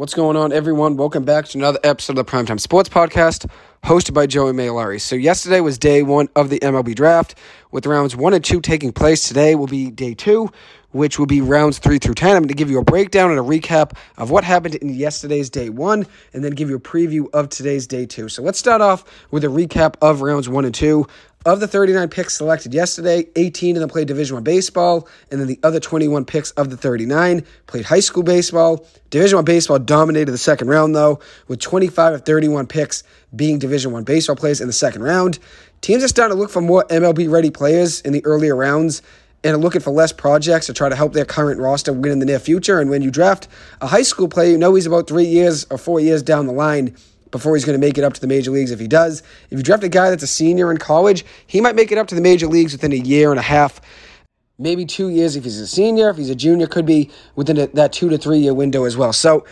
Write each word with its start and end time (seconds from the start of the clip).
What's 0.00 0.14
going 0.14 0.34
on, 0.34 0.50
everyone? 0.50 0.96
Welcome 0.96 1.26
back 1.26 1.44
to 1.48 1.58
another 1.58 1.78
episode 1.84 2.16
of 2.16 2.24
the 2.24 2.32
Primetime 2.32 2.58
Sports 2.58 2.88
Podcast, 2.88 3.46
hosted 3.84 4.14
by 4.14 4.26
Joey 4.26 4.52
Mailari. 4.52 4.98
So, 4.98 5.14
yesterday 5.14 5.60
was 5.60 5.76
day 5.76 6.02
one 6.02 6.30
of 6.34 6.48
the 6.48 6.58
MLB 6.60 6.94
draft, 6.94 7.34
with 7.70 7.84
rounds 7.84 8.16
one 8.16 8.32
and 8.32 8.42
two 8.42 8.62
taking 8.62 8.92
place. 8.92 9.28
Today 9.28 9.56
will 9.56 9.66
be 9.66 9.90
day 9.90 10.14
two, 10.14 10.50
which 10.92 11.18
will 11.18 11.26
be 11.26 11.42
rounds 11.42 11.80
three 11.80 11.98
through 11.98 12.14
10. 12.14 12.30
I'm 12.30 12.36
going 12.44 12.48
to 12.48 12.54
give 12.54 12.70
you 12.70 12.78
a 12.78 12.82
breakdown 12.82 13.28
and 13.28 13.38
a 13.38 13.42
recap 13.42 13.94
of 14.16 14.30
what 14.30 14.42
happened 14.42 14.76
in 14.76 14.88
yesterday's 14.88 15.50
day 15.50 15.68
one, 15.68 16.06
and 16.32 16.42
then 16.42 16.52
give 16.52 16.70
you 16.70 16.76
a 16.76 16.80
preview 16.80 17.26
of 17.34 17.50
today's 17.50 17.86
day 17.86 18.06
two. 18.06 18.30
So, 18.30 18.42
let's 18.42 18.58
start 18.58 18.80
off 18.80 19.04
with 19.30 19.44
a 19.44 19.48
recap 19.48 19.96
of 20.00 20.22
rounds 20.22 20.48
one 20.48 20.64
and 20.64 20.74
two. 20.74 21.06
Of 21.46 21.58
the 21.58 21.66
39 21.66 22.10
picks 22.10 22.34
selected 22.34 22.74
yesterday, 22.74 23.26
18 23.34 23.74
of 23.74 23.80
them 23.80 23.88
played 23.88 24.06
Division 24.06 24.34
One 24.34 24.44
baseball, 24.44 25.08
and 25.30 25.40
then 25.40 25.48
the 25.48 25.58
other 25.62 25.80
21 25.80 26.26
picks 26.26 26.50
of 26.50 26.68
the 26.68 26.76
39 26.76 27.46
played 27.66 27.86
high 27.86 28.00
school 28.00 28.22
baseball. 28.22 28.86
Division 29.08 29.38
One 29.38 29.46
baseball 29.46 29.78
dominated 29.78 30.32
the 30.32 30.36
second 30.36 30.68
round, 30.68 30.94
though, 30.94 31.18
with 31.48 31.58
25 31.58 32.12
of 32.12 32.26
31 32.26 32.66
picks 32.66 33.04
being 33.34 33.58
Division 33.58 33.90
One 33.90 34.04
baseball 34.04 34.36
players 34.36 34.60
in 34.60 34.66
the 34.66 34.74
second 34.74 35.02
round. 35.02 35.38
Teams 35.80 36.04
are 36.04 36.08
starting 36.08 36.36
to 36.36 36.38
look 36.38 36.50
for 36.50 36.60
more 36.60 36.84
MLB 36.90 37.30
ready 37.30 37.50
players 37.50 38.02
in 38.02 38.12
the 38.12 38.22
earlier 38.26 38.54
rounds 38.54 39.00
and 39.42 39.54
are 39.54 39.58
looking 39.58 39.80
for 39.80 39.92
less 39.92 40.12
projects 40.12 40.66
to 40.66 40.74
try 40.74 40.90
to 40.90 40.96
help 40.96 41.14
their 41.14 41.24
current 41.24 41.58
roster 41.58 41.94
win 41.94 42.12
in 42.12 42.18
the 42.18 42.26
near 42.26 42.38
future. 42.38 42.80
And 42.80 42.90
when 42.90 43.00
you 43.00 43.10
draft 43.10 43.48
a 43.80 43.86
high 43.86 44.02
school 44.02 44.28
player, 44.28 44.50
you 44.50 44.58
know 44.58 44.74
he's 44.74 44.84
about 44.84 45.08
three 45.08 45.24
years 45.24 45.66
or 45.70 45.78
four 45.78 46.00
years 46.00 46.22
down 46.22 46.46
the 46.46 46.52
line 46.52 46.94
before 47.30 47.54
he's 47.54 47.64
going 47.64 47.78
to 47.78 47.84
make 47.86 47.98
it 47.98 48.04
up 48.04 48.12
to 48.14 48.20
the 48.20 48.26
major 48.26 48.50
leagues 48.50 48.70
if 48.70 48.80
he 48.80 48.88
does. 48.88 49.22
If 49.50 49.58
you 49.58 49.62
draft 49.62 49.84
a 49.84 49.88
guy 49.88 50.10
that's 50.10 50.22
a 50.22 50.28
senior 50.28 50.70
in 50.70 50.78
college, 50.78 51.24
he 51.46 51.60
might 51.60 51.76
make 51.76 51.92
it 51.92 51.98
up 51.98 52.08
to 52.08 52.14
the 52.14 52.20
major 52.20 52.46
leagues 52.46 52.72
within 52.72 52.92
a 52.92 52.96
year 52.96 53.30
and 53.30 53.38
a 53.38 53.42
half, 53.42 53.80
maybe 54.58 54.84
two 54.84 55.08
years 55.08 55.36
if 55.36 55.44
he's 55.44 55.58
a 55.58 55.66
senior. 55.66 56.10
If 56.10 56.16
he's 56.16 56.30
a 56.30 56.34
junior, 56.34 56.66
could 56.66 56.86
be 56.86 57.10
within 57.36 57.58
a, 57.58 57.66
that 57.68 57.92
two 57.92 58.08
to 58.08 58.18
three 58.18 58.38
year 58.38 58.54
window 58.54 58.84
as 58.84 58.96
well. 58.96 59.12
So 59.12 59.44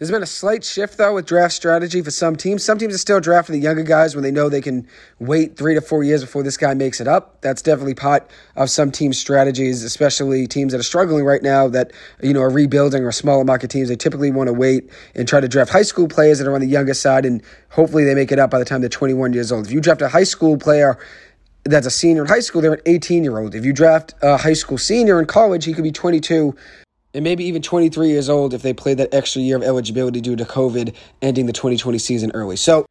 there's 0.00 0.10
been 0.10 0.22
a 0.22 0.26
slight 0.26 0.64
shift, 0.64 0.96
though, 0.96 1.16
with 1.16 1.26
draft 1.26 1.52
strategy 1.52 2.00
for 2.00 2.10
some 2.10 2.34
teams. 2.34 2.64
Some 2.64 2.78
teams 2.78 2.94
are 2.94 2.98
still 2.98 3.20
drafting 3.20 3.52
the 3.52 3.60
younger 3.60 3.82
guys 3.82 4.14
when 4.14 4.24
they 4.24 4.30
know 4.30 4.48
they 4.48 4.62
can 4.62 4.88
wait 5.18 5.58
three 5.58 5.74
to 5.74 5.82
four 5.82 6.02
years 6.02 6.22
before 6.22 6.42
this 6.42 6.56
guy 6.56 6.72
makes 6.72 7.02
it 7.02 7.06
up. 7.06 7.38
That's 7.42 7.60
definitely 7.60 7.92
part 7.92 8.30
of 8.56 8.70
some 8.70 8.90
teams' 8.90 9.18
strategies, 9.18 9.84
especially 9.84 10.46
teams 10.46 10.72
that 10.72 10.78
are 10.78 10.84
struggling 10.84 11.26
right 11.26 11.42
now 11.42 11.68
that, 11.68 11.92
you 12.22 12.32
know, 12.32 12.40
are 12.40 12.48
rebuilding 12.48 13.04
or 13.04 13.12
smaller 13.12 13.44
market 13.44 13.70
teams. 13.70 13.90
They 13.90 13.96
typically 13.96 14.30
want 14.30 14.46
to 14.46 14.54
wait 14.54 14.88
and 15.14 15.28
try 15.28 15.38
to 15.38 15.48
draft 15.48 15.70
high 15.70 15.82
school 15.82 16.08
players 16.08 16.38
that 16.38 16.48
are 16.48 16.54
on 16.54 16.62
the 16.62 16.66
younger 16.66 16.94
side, 16.94 17.26
and 17.26 17.42
hopefully 17.68 18.04
they 18.04 18.14
make 18.14 18.32
it 18.32 18.38
up 18.38 18.50
by 18.50 18.58
the 18.58 18.64
time 18.64 18.80
they're 18.80 18.88
21 18.88 19.34
years 19.34 19.52
old. 19.52 19.66
If 19.66 19.72
you 19.72 19.82
draft 19.82 20.00
a 20.00 20.08
high 20.08 20.24
school 20.24 20.56
player, 20.56 20.98
that's 21.64 21.86
a 21.86 21.90
senior 21.90 22.22
in 22.22 22.28
high 22.28 22.40
school, 22.40 22.62
they're 22.62 22.72
an 22.72 22.80
18 22.86 23.22
year 23.22 23.38
old. 23.38 23.54
If 23.54 23.66
you 23.66 23.74
draft 23.74 24.14
a 24.22 24.38
high 24.38 24.54
school 24.54 24.78
senior 24.78 25.20
in 25.20 25.26
college, 25.26 25.66
he 25.66 25.74
could 25.74 25.84
be 25.84 25.92
22 25.92 26.56
and 27.14 27.24
maybe 27.24 27.44
even 27.44 27.62
23 27.62 28.08
years 28.08 28.28
old 28.28 28.54
if 28.54 28.62
they 28.62 28.72
play 28.72 28.94
that 28.94 29.12
extra 29.12 29.42
year 29.42 29.56
of 29.56 29.62
eligibility 29.62 30.20
due 30.20 30.36
to 30.36 30.44
COVID 30.44 30.94
ending 31.22 31.46
the 31.46 31.52
2020 31.52 31.98
season 31.98 32.30
early. 32.34 32.56
So 32.56 32.86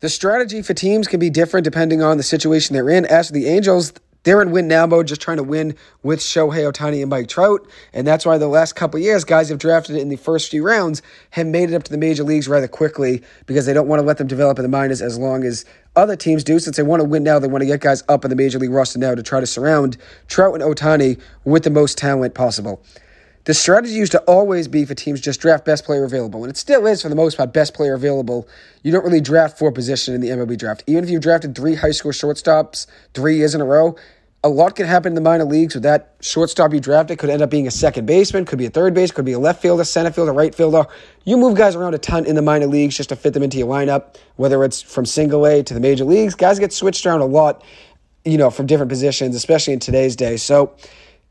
the 0.00 0.08
strategy 0.08 0.62
for 0.62 0.74
teams 0.74 1.08
can 1.08 1.20
be 1.20 1.30
different 1.30 1.64
depending 1.64 2.02
on 2.02 2.16
the 2.16 2.22
situation 2.22 2.74
they're 2.74 2.88
in. 2.88 3.04
As 3.06 3.28
for 3.28 3.32
the 3.32 3.46
Angels, 3.48 3.92
they're 4.24 4.42
in 4.42 4.50
win 4.50 4.68
now 4.68 4.86
mode, 4.86 5.06
just 5.06 5.20
trying 5.20 5.36
to 5.36 5.42
win 5.42 5.74
with 6.02 6.20
Shohei 6.20 6.70
Ohtani 6.70 7.00
and 7.00 7.08
Mike 7.08 7.28
Trout. 7.28 7.66
And 7.92 8.06
that's 8.06 8.26
why 8.26 8.36
the 8.36 8.48
last 8.48 8.74
couple 8.74 9.00
years, 9.00 9.24
guys 9.24 9.48
have 9.48 9.58
drafted 9.58 9.96
in 9.96 10.08
the 10.08 10.16
first 10.16 10.50
few 10.50 10.62
rounds 10.64 11.02
have 11.30 11.46
made 11.46 11.70
it 11.70 11.74
up 11.74 11.84
to 11.84 11.90
the 11.90 11.98
major 11.98 12.24
leagues 12.24 12.48
rather 12.48 12.68
quickly 12.68 13.22
because 13.46 13.64
they 13.64 13.72
don't 13.72 13.88
want 13.88 14.00
to 14.00 14.06
let 14.06 14.18
them 14.18 14.26
develop 14.26 14.58
in 14.58 14.64
the 14.64 14.68
minors 14.68 15.00
as 15.00 15.18
long 15.18 15.44
as 15.44 15.64
other 15.96 16.16
teams 16.16 16.44
do. 16.44 16.58
Since 16.58 16.76
they 16.76 16.82
want 16.82 17.00
to 17.00 17.08
win 17.08 17.22
now, 17.22 17.38
they 17.38 17.48
want 17.48 17.62
to 17.62 17.66
get 17.66 17.80
guys 17.80 18.02
up 18.08 18.24
in 18.24 18.30
the 18.30 18.36
major 18.36 18.58
league 18.58 18.70
roster 18.70 18.98
now 18.98 19.14
to 19.14 19.22
try 19.22 19.40
to 19.40 19.46
surround 19.46 19.96
Trout 20.26 20.54
and 20.54 20.62
Ohtani 20.62 21.20
with 21.44 21.62
the 21.62 21.70
most 21.70 21.96
talent 21.96 22.34
possible. 22.34 22.84
The 23.44 23.54
strategy 23.54 23.94
used 23.94 24.12
to 24.12 24.20
always 24.20 24.68
be 24.68 24.84
for 24.84 24.94
teams 24.94 25.20
just 25.20 25.40
draft 25.40 25.64
best 25.64 25.84
player 25.84 26.04
available, 26.04 26.44
and 26.44 26.50
it 26.50 26.56
still 26.56 26.86
is 26.86 27.02
for 27.02 27.08
the 27.08 27.14
most 27.14 27.36
part 27.36 27.52
best 27.52 27.72
player 27.72 27.94
available. 27.94 28.46
You 28.82 28.92
don't 28.92 29.04
really 29.04 29.20
draft 29.20 29.58
for 29.58 29.72
position 29.72 30.14
in 30.14 30.20
the 30.20 30.28
MLB 30.28 30.58
draft. 30.58 30.84
Even 30.86 31.04
if 31.04 31.10
you've 31.10 31.22
drafted 31.22 31.54
three 31.54 31.74
high 31.74 31.92
school 31.92 32.12
shortstops 32.12 32.86
three 33.14 33.36
years 33.36 33.54
in 33.54 33.60
a 33.60 33.64
row, 33.64 33.96
a 34.44 34.48
lot 34.48 34.76
can 34.76 34.86
happen 34.86 35.10
in 35.10 35.14
the 35.14 35.20
minor 35.20 35.44
leagues 35.44 35.74
with 35.74 35.82
that 35.82 36.14
shortstop 36.20 36.72
you 36.72 36.78
drafted 36.78 37.18
could 37.18 37.28
end 37.28 37.42
up 37.42 37.50
being 37.50 37.66
a 37.66 37.72
second 37.72 38.06
baseman, 38.06 38.44
could 38.44 38.58
be 38.58 38.66
a 38.66 38.70
third 38.70 38.94
base, 38.94 39.10
could 39.10 39.24
be 39.24 39.32
a 39.32 39.38
left 39.38 39.60
fielder, 39.60 39.82
center 39.82 40.12
fielder, 40.12 40.32
right 40.32 40.54
fielder. 40.54 40.86
You 41.24 41.36
move 41.36 41.56
guys 41.56 41.74
around 41.74 41.94
a 41.94 41.98
ton 41.98 42.24
in 42.24 42.36
the 42.36 42.42
minor 42.42 42.66
leagues 42.66 42.96
just 42.96 43.08
to 43.08 43.16
fit 43.16 43.34
them 43.34 43.42
into 43.42 43.58
your 43.58 43.66
lineup, 43.66 44.16
whether 44.36 44.62
it's 44.62 44.80
from 44.80 45.06
single 45.06 45.44
A 45.44 45.62
to 45.64 45.74
the 45.74 45.80
major 45.80 46.04
leagues. 46.04 46.36
Guys 46.36 46.58
get 46.60 46.72
switched 46.72 47.04
around 47.04 47.20
a 47.20 47.26
lot, 47.26 47.64
you 48.24 48.38
know, 48.38 48.50
from 48.50 48.66
different 48.66 48.90
positions, 48.90 49.34
especially 49.34 49.72
in 49.72 49.80
today's 49.80 50.14
day. 50.14 50.36
So 50.36 50.76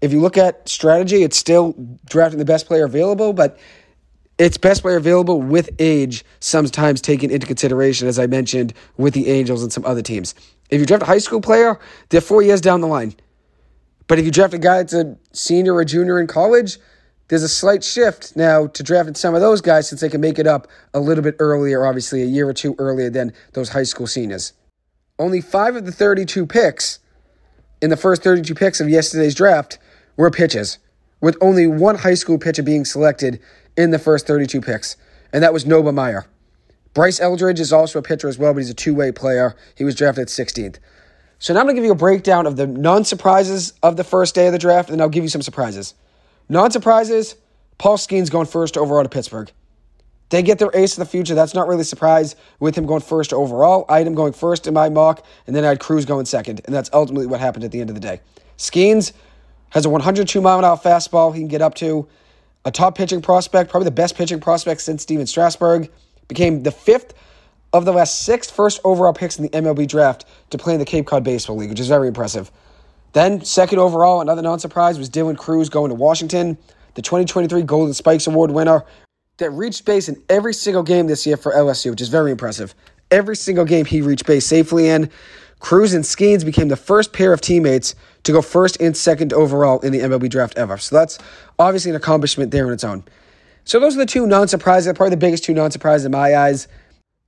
if 0.02 0.12
you 0.12 0.22
look 0.22 0.38
at 0.38 0.68
strategy, 0.70 1.24
it's 1.24 1.38
still 1.38 1.74
drafting 2.06 2.40
the 2.40 2.46
best 2.46 2.68
player 2.68 2.86
available, 2.86 3.34
but 3.34 3.58
it's 4.38 4.58
best 4.58 4.84
player 4.84 4.98
available 4.98 5.42
with 5.42 5.70
age 5.80 6.24
sometimes 6.40 7.02
taken 7.02 7.32
into 7.32 7.48
consideration, 7.48 8.08
as 8.08 8.20
I 8.20 8.28
mentioned, 8.28 8.74
with 8.98 9.14
the 9.14 9.28
Angels 9.30 9.64
and 9.64 9.74
some 9.74 9.86
other 9.86 10.04
teams. 10.04 10.36
If 10.70 10.80
you 10.80 10.86
draft 10.86 11.04
a 11.04 11.08
high 11.08 11.18
school 11.18 11.42
player, 11.42 11.80
they're 12.10 12.22
four 12.22 12.42
years 12.44 12.62
down 12.62 12.82
the 12.82 12.88
line. 12.88 13.16
But 14.08 14.20
if 14.20 14.26
you 14.26 14.32
draft 14.32 14.54
a 14.54 14.60
guy 14.60 14.78
that's 14.78 14.94
a 14.94 15.18
senior 15.34 15.74
or 15.74 15.84
junior 15.84 16.20
in 16.20 16.28
college, 16.28 16.78
there's 17.30 17.44
a 17.44 17.50
slight 17.50 17.84
shift 17.84 18.36
now 18.36 18.68
to 18.68 18.84
drafting 18.84 19.16
some 19.16 19.36
of 19.36 19.42
those 19.42 19.60
guys 19.60 19.90
since 19.90 20.02
they 20.02 20.10
can 20.10 20.22
make 20.22 20.40
it 20.40 20.48
up 20.48 20.68
a 20.94 21.00
little 21.00 21.24
bit 21.24 21.36
earlier, 21.40 21.86
obviously 21.86 22.22
a 22.22 22.26
year 22.26 22.48
or 22.48 22.54
two 22.54 22.76
earlier 22.78 23.10
than 23.10 23.34
those 23.54 23.70
high 23.70 23.84
school 23.84 24.08
seniors. 24.08 24.54
Only 25.20 25.42
five 25.42 25.76
of 25.76 25.86
the 25.86 25.92
32 25.92 26.46
picks 26.46 27.00
in 27.82 27.90
the 27.90 27.98
first 27.98 28.24
32 28.24 28.54
picks 28.56 28.80
of 28.80 28.88
yesterday's 28.88 29.36
draft 29.36 29.80
were 30.18 30.30
pitches, 30.30 30.80
with 31.22 31.38
only 31.40 31.68
one 31.68 31.96
high 31.96 32.16
school 32.16 32.38
pitcher 32.38 32.64
being 32.64 32.84
selected 32.84 33.40
in 33.78 33.92
the 33.92 34.00
first 34.00 34.28
32 34.28 34.60
picks, 34.62 34.98
and 35.32 35.44
that 35.44 35.54
was 35.54 35.66
Noble 35.66 35.92
Meyer. 35.92 36.26
Bryce 36.94 37.20
Eldridge 37.20 37.60
is 37.60 37.72
also 37.72 38.00
a 38.00 38.02
pitcher 38.02 38.28
as 38.28 38.38
well, 38.38 38.54
but 38.54 38.60
he's 38.60 38.70
a 38.70 38.74
two 38.74 38.96
way 38.96 39.12
player. 39.12 39.56
He 39.76 39.84
was 39.84 39.96
drafted 39.96 40.28
16th. 40.28 40.78
So 41.40 41.54
now 41.54 41.60
I'm 41.60 41.68
going 41.68 41.76
to 41.76 41.82
give 41.82 41.86
you 41.86 41.92
a 41.92 41.96
breakdown 41.96 42.48
of 42.48 42.56
the 42.56 42.66
non 42.66 43.06
surprises 43.06 43.74
of 43.84 43.96
the 43.96 44.04
first 44.04 44.34
day 44.34 44.48
of 44.48 44.54
the 44.54 44.60
draft, 44.60 44.90
and 44.90 45.00
I'll 45.02 45.10
give 45.10 45.24
you 45.24 45.30
some 45.30 45.44
surprises. 45.44 45.94
Non 46.50 46.72
surprises 46.72 47.36
Paul 47.78 47.98
Skenes 47.98 48.32
going 48.32 48.48
first 48.48 48.78
overall 48.78 49.04
to 49.04 49.10
Pittsburgh. 49.10 49.52
They 50.30 50.42
get 50.42 50.60
their 50.60 50.72
ace 50.74 50.98
of 50.98 51.00
the 51.00 51.10
future. 51.10 51.36
That's 51.36 51.54
not 51.54 51.68
really 51.68 51.82
a 51.82 51.86
surprise 51.86 52.36
with 52.60 52.76
him 52.76 52.86
going 52.86 53.02
first 53.02 53.32
overall. 53.32 53.86
I 53.88 54.00
had 54.00 54.08
him 54.08 54.16
going 54.16 54.34
first 54.34 54.68
in 54.68 54.74
my 54.74 54.90
mock, 54.90 55.24
and 55.46 55.56
then 55.56 55.64
I 55.64 55.70
had 55.70 55.80
Crews 55.80 56.06
going 56.06 56.26
second. 56.26 56.62
And 56.66 56.76
that's 56.76 56.90
ultimately 56.92 57.28
what 57.28 57.40
happened 57.40 57.64
at 57.64 57.72
the 57.72 57.80
end 57.80 57.90
of 57.90 57.96
the 57.96 58.02
day. 58.02 58.20
Skenes 58.58 59.14
has 59.70 59.86
a 59.86 59.90
102 59.90 60.42
mile 60.42 60.60
an 60.60 60.66
hour 60.66 60.78
fastball 60.78 61.34
he 61.34 61.42
can 61.42 61.48
get 61.48 61.62
up 61.62 61.76
to. 61.76 62.08
A 62.66 62.72
top 62.72 62.98
pitching 62.98 63.22
prospect, 63.22 63.70
probably 63.70 63.86
the 63.86 63.92
best 63.92 64.16
pitching 64.16 64.40
prospect 64.40 64.82
since 64.82 65.02
Stephen 65.04 65.26
Strasburg. 65.26 65.90
Became 66.28 66.64
the 66.64 66.72
fifth 66.72 67.14
of 67.72 67.86
the 67.86 67.94
last 67.94 68.24
six 68.24 68.50
first 68.50 68.82
overall 68.84 69.14
picks 69.14 69.38
in 69.38 69.44
the 69.44 69.50
MLB 69.50 69.88
draft 69.88 70.26
to 70.50 70.58
play 70.58 70.74
in 70.74 70.80
the 70.80 70.86
Cape 70.86 71.06
Cod 71.06 71.24
Baseball 71.24 71.56
League, 71.56 71.70
which 71.70 71.80
is 71.80 71.88
very 71.88 72.08
impressive. 72.08 72.52
Then, 73.14 73.44
second 73.44 73.80
overall, 73.80 74.22
another 74.22 74.42
non 74.42 74.60
surprise 74.60 74.98
was 74.98 75.10
Dylan 75.10 75.38
Crews 75.38 75.70
going 75.70 75.90
to 75.90 75.96
Washington, 75.96 76.58
the 76.96 77.02
2023 77.02 77.62
Golden 77.64 77.94
Spikes 77.94 78.28
Award 78.28 78.52
winner 78.52 78.84
that 79.38 79.52
reached 79.52 79.86
base 79.86 80.10
in 80.10 80.22
every 80.30 80.54
single 80.54 80.84
game 80.84 81.08
this 81.08 81.26
year 81.26 81.38
for 81.38 81.54
LSU, 81.54 81.92
which 81.92 82.02
is 82.02 82.10
very 82.10 82.32
impressive. 82.32 82.76
Every 83.12 83.36
single 83.36 83.66
game 83.66 83.86
he 83.86 84.02
reached 84.02 84.26
base 84.26 84.46
safely 84.46 84.90
in. 84.90 85.10
Crews 85.60 85.94
and 85.94 86.04
Skenes 86.04 86.46
became 86.46 86.68
the 86.68 86.76
first 86.76 87.14
pair 87.14 87.34
of 87.34 87.42
teammates 87.42 87.96
to 88.24 88.32
go 88.32 88.42
first 88.42 88.80
and 88.80 88.96
second 88.96 89.34
overall 89.34 89.80
in 89.80 89.92
the 89.92 90.00
MLB 90.00 90.30
draft 90.30 90.58
ever. 90.58 90.78
So 90.78 90.96
that's 90.96 91.18
obviously 91.58 91.92
an 91.92 91.98
accomplishment 91.98 92.52
there 92.52 92.68
on 92.68 92.74
its 92.74 92.84
own. 92.84 93.04
So 93.66 93.80
those 93.80 93.96
are 93.96 94.00
the 94.00 94.06
two 94.06 94.28
non 94.28 94.48
surprises, 94.48 94.92
probably 94.94 95.12
the 95.12 95.18
biggest 95.18 95.44
two 95.44 95.54
non 95.54 95.72
surprises 95.72 96.06
in 96.06 96.12
my 96.12 96.36
eyes. 96.36 96.68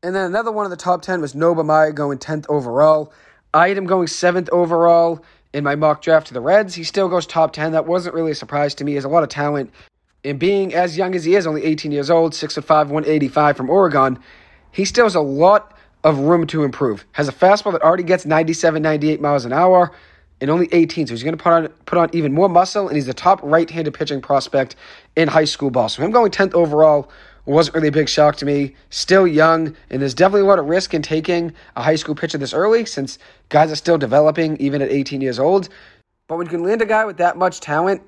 And 0.02 0.16
then 0.16 0.26
another 0.26 0.52
one 0.52 0.66
of 0.66 0.70
the 0.70 0.78
top 0.78 1.02
10 1.02 1.20
was 1.20 1.36
Noble 1.36 1.64
Meyer 1.64 1.92
going 1.92 2.20
10th 2.20 2.46
overall. 2.48 3.12
I 3.54 3.68
had 3.68 3.78
him 3.78 3.86
going 3.86 4.08
7th 4.08 4.48
overall 4.50 5.24
in 5.52 5.64
my 5.64 5.76
mock 5.76 6.02
draft 6.02 6.28
to 6.28 6.34
the 6.34 6.40
Reds. 6.40 6.76
He 6.76 6.84
still 6.84 7.10
goes 7.10 7.26
top 7.26 7.52
10. 7.52 7.74
That 7.74 7.86
wasn't 7.86 8.16
really 8.16 8.32
a 8.32 8.36
surprise 8.36 8.76
to 8.76 8.86
me. 8.86 8.92
He 8.92 8.96
has 8.96 9.04
a 9.04 9.10
lot 9.10 9.24
of 9.24 9.30
talent. 9.30 9.72
And 10.24 10.40
being 10.40 10.74
as 10.74 10.98
young 10.98 11.16
as 11.16 11.26
he 11.26 11.36
is, 11.36 11.48
only 11.48 11.66
18 11.66 11.92
years 11.92 12.10
old, 12.10 12.34
6'5, 12.34 12.68
185 12.68 13.58
from 13.58 13.70
Oregon, 13.70 14.20
he 14.72 14.86
still 14.86 15.06
has 15.06 15.16
a 15.16 15.22
lot 15.22 15.74
of 16.04 16.19
room 16.19 16.48
to 16.48 16.63
improve. 16.63 17.06
Has 17.13 17.28
a 17.28 17.31
fastball 17.31 17.74
that 17.74 17.81
already 17.81 18.04
gets 18.04 18.25
97, 18.25 18.81
98 18.81 19.22
miles 19.22 19.46
an 19.46 19.54
hour 19.54 19.92
and 20.42 20.50
only 20.50 20.69
18, 20.72 21.07
so 21.07 21.13
he's 21.13 21.24
going 21.24 21.38
to 21.38 21.44
put 21.44 21.51
on 21.51 21.68
put 21.86 21.98
on 21.98 22.10
even 22.13 22.34
more 22.34 22.48
muscle, 22.48 22.88
and 22.88 22.96
he's 22.96 23.06
the 23.06 23.13
top 23.13 23.40
right-handed 23.44 23.94
pitching 23.94 24.22
prospect 24.22 24.75
in 25.16 25.28
high 25.28 25.46
school 25.46 25.69
ball. 25.69 25.90
So 25.90 26.01
him 26.01 26.12
going 26.12 26.31
10th 26.31 26.54
overall 26.54 27.12
wasn't 27.46 27.75
really 27.75 27.88
a 27.90 27.92
big 27.92 28.07
shock 28.07 28.38
to 28.38 28.46
me. 28.46 28.75
Still 28.90 29.28
young, 29.28 29.75
and 29.90 30.01
there's 30.01 30.13
definitely 30.13 30.42
a 30.42 30.46
lot 30.46 30.60
of 30.60 30.66
risk 30.66 30.94
in 30.94 31.01
taking 31.01 31.54
a 31.75 31.81
high 31.81 31.96
school 31.96 32.16
pitcher 32.16 32.38
this 32.38 32.54
early, 32.54 32.86
since 32.86 33.19
guys 33.50 33.72
are 33.72 33.75
still 33.75 33.98
developing 33.98 34.56
even 34.57 34.81
at 34.81 34.90
18 34.90 35.19
years 35.19 35.40
old. 35.40 35.68
But 36.28 36.38
when 36.38 36.46
you 36.46 36.51
can 36.51 36.63
land 36.63 36.81
a 36.81 36.86
guy 36.86 37.06
with 37.06 37.18
that 37.18 37.38
much 37.38 37.60
talent, 37.60 38.01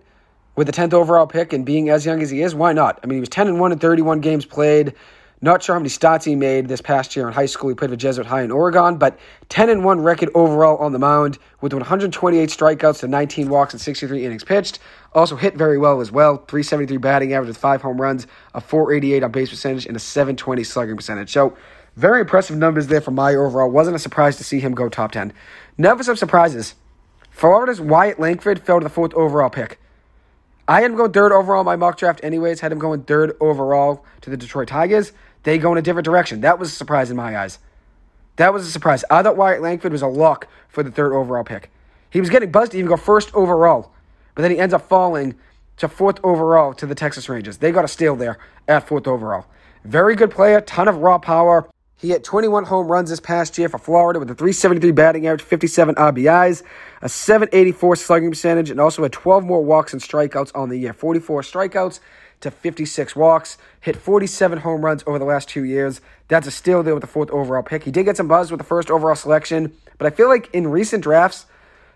with 0.55 0.67
the 0.67 0.73
10th 0.73 0.93
overall 0.93 1.27
pick 1.27 1.53
and 1.53 1.65
being 1.65 1.89
as 1.89 2.05
young 2.05 2.21
as 2.21 2.29
he 2.29 2.41
is, 2.41 2.53
why 2.53 2.71
not? 2.73 2.99
I 3.03 3.07
mean, 3.07 3.17
he 3.17 3.19
was 3.19 3.29
10 3.29 3.47
and 3.47 3.59
1 3.59 3.71
in 3.71 3.79
31 3.79 4.21
games 4.21 4.45
played. 4.45 4.93
Not 5.43 5.63
sure 5.63 5.73
how 5.73 5.79
many 5.79 5.89
starts 5.89 6.23
he 6.23 6.35
made 6.35 6.67
this 6.67 6.81
past 6.81 7.15
year 7.15 7.27
in 7.27 7.33
high 7.33 7.47
school. 7.47 7.69
He 7.69 7.75
played 7.75 7.89
for 7.89 7.95
Jesuit 7.95 8.27
High 8.27 8.43
in 8.43 8.51
Oregon, 8.51 8.97
but 8.97 9.17
10 9.49 9.69
and 9.69 9.83
1 9.83 9.99
record 10.01 10.29
overall 10.35 10.77
on 10.77 10.91
the 10.91 10.99
mound 10.99 11.39
with 11.61 11.73
128 11.73 12.47
strikeouts 12.47 12.99
to 12.99 13.07
19 13.07 13.49
walks 13.49 13.73
and 13.73 13.81
63 13.81 14.23
innings 14.23 14.43
pitched. 14.43 14.77
Also 15.13 15.35
hit 15.35 15.55
very 15.55 15.79
well 15.79 15.99
as 15.99 16.11
well. 16.11 16.37
373 16.37 16.97
batting 16.97 17.33
average 17.33 17.47
with 17.47 17.57
five 17.57 17.81
home 17.81 17.99
runs, 17.99 18.27
a 18.53 18.61
488 18.61 19.23
on 19.23 19.31
base 19.31 19.49
percentage, 19.49 19.87
and 19.87 19.95
a 19.95 19.99
720 19.99 20.63
slugging 20.63 20.95
percentage. 20.95 21.31
So 21.31 21.57
very 21.95 22.21
impressive 22.21 22.55
numbers 22.55 22.85
there 22.85 23.01
for 23.01 23.11
my 23.11 23.33
overall. 23.33 23.71
Wasn't 23.71 23.95
a 23.95 23.99
surprise 23.99 24.37
to 24.37 24.43
see 24.43 24.59
him 24.59 24.75
go 24.75 24.89
top 24.89 25.11
10. 25.11 25.33
Now 25.75 25.97
for 25.97 26.03
some 26.03 26.15
surprises. 26.15 26.75
Florida's 27.31 27.81
Wyatt 27.81 28.19
Langford 28.19 28.59
fell 28.59 28.79
to 28.79 28.83
the 28.83 28.89
fourth 28.91 29.13
overall 29.15 29.49
pick. 29.49 29.79
I 30.67 30.81
had 30.81 30.91
him 30.91 30.97
going 30.97 31.11
third 31.11 31.31
overall 31.31 31.61
in 31.61 31.65
my 31.65 31.75
mock 31.75 31.97
draft 31.97 32.21
anyways, 32.23 32.59
had 32.59 32.71
him 32.71 32.79
going 32.79 33.03
third 33.03 33.35
overall 33.41 34.05
to 34.21 34.29
the 34.29 34.37
Detroit 34.37 34.67
Tigers. 34.67 35.11
They 35.43 35.57
go 35.57 35.71
in 35.71 35.77
a 35.77 35.81
different 35.81 36.05
direction. 36.05 36.41
That 36.41 36.59
was 36.59 36.71
a 36.71 36.75
surprise 36.75 37.09
in 37.09 37.17
my 37.17 37.37
eyes. 37.37 37.59
That 38.35 38.53
was 38.53 38.65
a 38.65 38.71
surprise. 38.71 39.03
I 39.09 39.23
thought 39.23 39.37
Wyatt 39.37 39.61
Langford 39.61 39.91
was 39.91 40.01
a 40.01 40.07
lock 40.07 40.47
for 40.69 40.83
the 40.83 40.91
third 40.91 41.13
overall 41.13 41.43
pick. 41.43 41.69
He 42.09 42.19
was 42.19 42.29
getting 42.29 42.51
buzzed 42.51 42.73
to 42.73 42.77
even 42.77 42.89
go 42.89 42.97
first 42.97 43.33
overall, 43.33 43.91
but 44.35 44.41
then 44.41 44.51
he 44.51 44.59
ends 44.59 44.73
up 44.73 44.87
falling 44.87 45.35
to 45.77 45.87
fourth 45.87 46.19
overall 46.23 46.73
to 46.73 46.85
the 46.85 46.95
Texas 46.95 47.27
Rangers. 47.27 47.57
They 47.57 47.71
got 47.71 47.85
a 47.85 47.87
steal 47.87 48.15
there 48.15 48.37
at 48.67 48.87
fourth 48.87 49.07
overall. 49.07 49.45
Very 49.83 50.15
good 50.15 50.31
player, 50.31 50.61
ton 50.61 50.87
of 50.87 50.97
raw 50.97 51.17
power. 51.17 51.67
He 51.95 52.09
hit 52.09 52.23
21 52.23 52.65
home 52.65 52.87
runs 52.87 53.09
this 53.09 53.19
past 53.19 53.57
year 53.57 53.69
for 53.69 53.77
Florida 53.77 54.19
with 54.19 54.29
a 54.31 54.35
373 54.35 54.91
batting 54.91 55.27
average, 55.27 55.43
57 55.43 55.95
RBIs, 55.95 56.63
a 57.01 57.09
784 57.09 57.95
slugging 57.95 58.31
percentage, 58.31 58.71
and 58.71 58.79
also 58.79 59.03
had 59.03 59.11
12 59.11 59.43
more 59.43 59.63
walks 59.63 59.93
and 59.93 60.01
strikeouts 60.01 60.51
on 60.55 60.69
the 60.69 60.77
year. 60.77 60.93
44 60.93 61.41
strikeouts 61.41 61.99
to 62.41 62.51
56 62.51 63.15
walks, 63.15 63.57
hit 63.79 63.95
47 63.95 64.59
home 64.59 64.83
runs 64.83 65.03
over 65.07 65.17
the 65.17 65.25
last 65.25 65.49
two 65.49 65.63
years. 65.63 66.01
That's 66.27 66.47
a 66.47 66.51
steal 66.51 66.83
there 66.83 66.93
with 66.93 67.01
the 67.01 67.07
fourth 67.07 67.29
overall 67.31 67.63
pick. 67.63 67.83
He 67.83 67.91
did 67.91 68.05
get 68.05 68.17
some 68.17 68.27
buzz 68.27 68.51
with 68.51 68.59
the 68.59 68.65
first 68.65 68.91
overall 68.91 69.15
selection, 69.15 69.73
but 69.97 70.11
I 70.11 70.15
feel 70.15 70.27
like 70.27 70.49
in 70.53 70.67
recent 70.67 71.03
drafts 71.03 71.45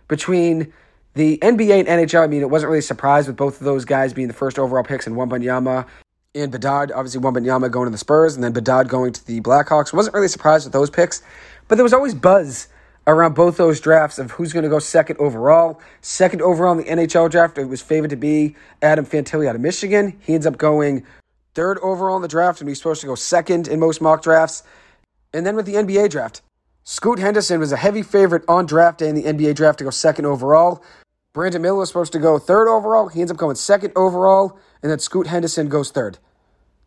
between 0.07 0.73
the 1.13 1.37
NBA 1.37 1.87
and 1.87 1.87
NHL, 1.87 2.23
I 2.23 2.27
mean, 2.27 2.41
it 2.41 2.49
wasn't 2.49 2.69
really 2.69 2.79
a 2.79 2.83
surprise 2.83 3.27
with 3.27 3.37
both 3.37 3.59
of 3.59 3.65
those 3.65 3.85
guys 3.85 4.13
being 4.13 4.27
the 4.27 4.33
first 4.33 4.59
overall 4.59 4.83
picks 4.83 5.07
and 5.07 5.15
Wembanyama 5.15 5.85
and 6.35 6.51
Bedard, 6.51 6.91
obviously 6.91 7.21
Wembanyama 7.21 7.71
going 7.71 7.85
to 7.85 7.91
the 7.91 7.97
Spurs, 7.97 8.35
and 8.35 8.43
then 8.43 8.51
Bedard 8.51 8.89
going 8.89 9.13
to 9.13 9.25
the 9.25 9.39
Blackhawks. 9.41 9.93
Wasn't 9.93 10.13
really 10.13 10.27
surprised 10.27 10.65
with 10.65 10.73
those 10.73 10.89
picks, 10.89 11.23
but 11.67 11.75
there 11.75 11.83
was 11.83 11.93
always 11.93 12.13
buzz 12.13 12.67
around 13.07 13.35
both 13.35 13.57
those 13.57 13.79
drafts 13.79 14.17
of 14.17 14.31
who's 14.31 14.51
going 14.51 14.63
to 14.63 14.69
go 14.69 14.79
second 14.79 15.17
overall. 15.19 15.79
Second 16.01 16.41
overall 16.41 16.71
in 16.71 16.77
the 16.79 16.83
NHL 16.83 17.29
draft, 17.29 17.57
it 17.57 17.65
was 17.65 17.81
favored 17.81 18.09
to 18.09 18.15
be 18.15 18.55
Adam 18.81 19.05
Fantilli 19.05 19.47
out 19.47 19.55
of 19.55 19.61
Michigan. 19.61 20.19
He 20.21 20.33
ends 20.33 20.45
up 20.45 20.57
going 20.57 21.05
third 21.53 21.77
overall 21.79 22.15
in 22.15 22.21
the 22.21 22.27
draft, 22.27 22.59
and 22.59 22.67
he's 22.67 22.79
supposed 22.79 23.01
to 23.01 23.07
go 23.07 23.15
second 23.15 23.67
in 23.67 23.79
most 23.79 24.01
mock 24.01 24.23
drafts. 24.23 24.63
And 25.33 25.45
then 25.45 25.55
with 25.55 25.65
the 25.65 25.75
NBA 25.75 26.09
draft, 26.09 26.41
Scoot 26.83 27.19
Henderson 27.19 27.59
was 27.59 27.71
a 27.71 27.77
heavy 27.77 28.01
favorite 28.01 28.43
on 28.47 28.65
draft 28.65 28.99
day 28.99 29.09
in 29.09 29.15
the 29.15 29.23
NBA 29.23 29.55
draft 29.55 29.79
to 29.79 29.83
go 29.83 29.89
second 29.89 30.25
overall. 30.25 30.83
Brandon 31.33 31.61
Miller 31.61 31.79
was 31.79 31.89
supposed 31.89 32.13
to 32.13 32.19
go 32.19 32.39
third 32.39 32.67
overall. 32.69 33.09
He 33.09 33.21
ends 33.21 33.31
up 33.31 33.37
going 33.37 33.55
second 33.55 33.91
overall, 33.95 34.57
and 34.81 34.91
then 34.91 34.99
Scoot 34.99 35.27
Henderson 35.27 35.67
goes 35.67 35.91
third. 35.91 36.17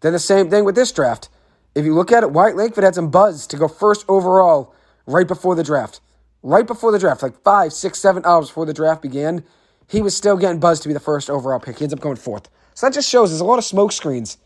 Then 0.01 0.13
the 0.13 0.19
same 0.19 0.49
thing 0.49 0.65
with 0.65 0.75
this 0.75 0.93
draft. 0.93 1.29
If 1.75 1.85
you 1.85 1.95
look 1.95 2.11
at 2.11 2.23
it, 2.23 2.31
Wyatt 2.31 2.57
Langford 2.57 2.85
had 2.85 2.95
some 2.95 3.11
buzz 3.11 3.47
to 3.49 3.57
go 3.57 3.69
first 3.69 4.05
overall 4.09 4.75
right 5.07 5.27
before 5.27 5.55
the 5.55 5.63
draft. 5.63 6.01
Right 6.43 6.67
before 6.67 6.93
the 6.93 6.99
draft, 6.99 7.23
like 7.23 7.43
five, 7.43 7.73
six, 7.73 7.99
seven 7.99 8.25
hours 8.25 8.47
before 8.47 8.67
the 8.67 8.75
draft 8.75 9.03
began, 9.03 9.45
he 9.89 10.03
was 10.03 10.17
still 10.17 10.37
getting 10.37 10.61
buzzed 10.61 10.83
to 10.83 10.89
be 10.89 10.95
the 10.95 11.01
first 11.01 11.29
overall 11.29 11.59
pick. 11.59 11.79
He 11.79 11.85
ends 11.85 11.93
up 11.93 12.01
going 12.01 12.17
fourth. 12.17 12.49
So 12.75 12.87
that 12.87 12.95
just 12.95 13.09
shows 13.09 13.31
there's 13.31 13.41
a 13.41 13.45
lot 13.45 13.59
of 13.59 13.65
smoke 13.65 13.91
screens. 13.91 14.39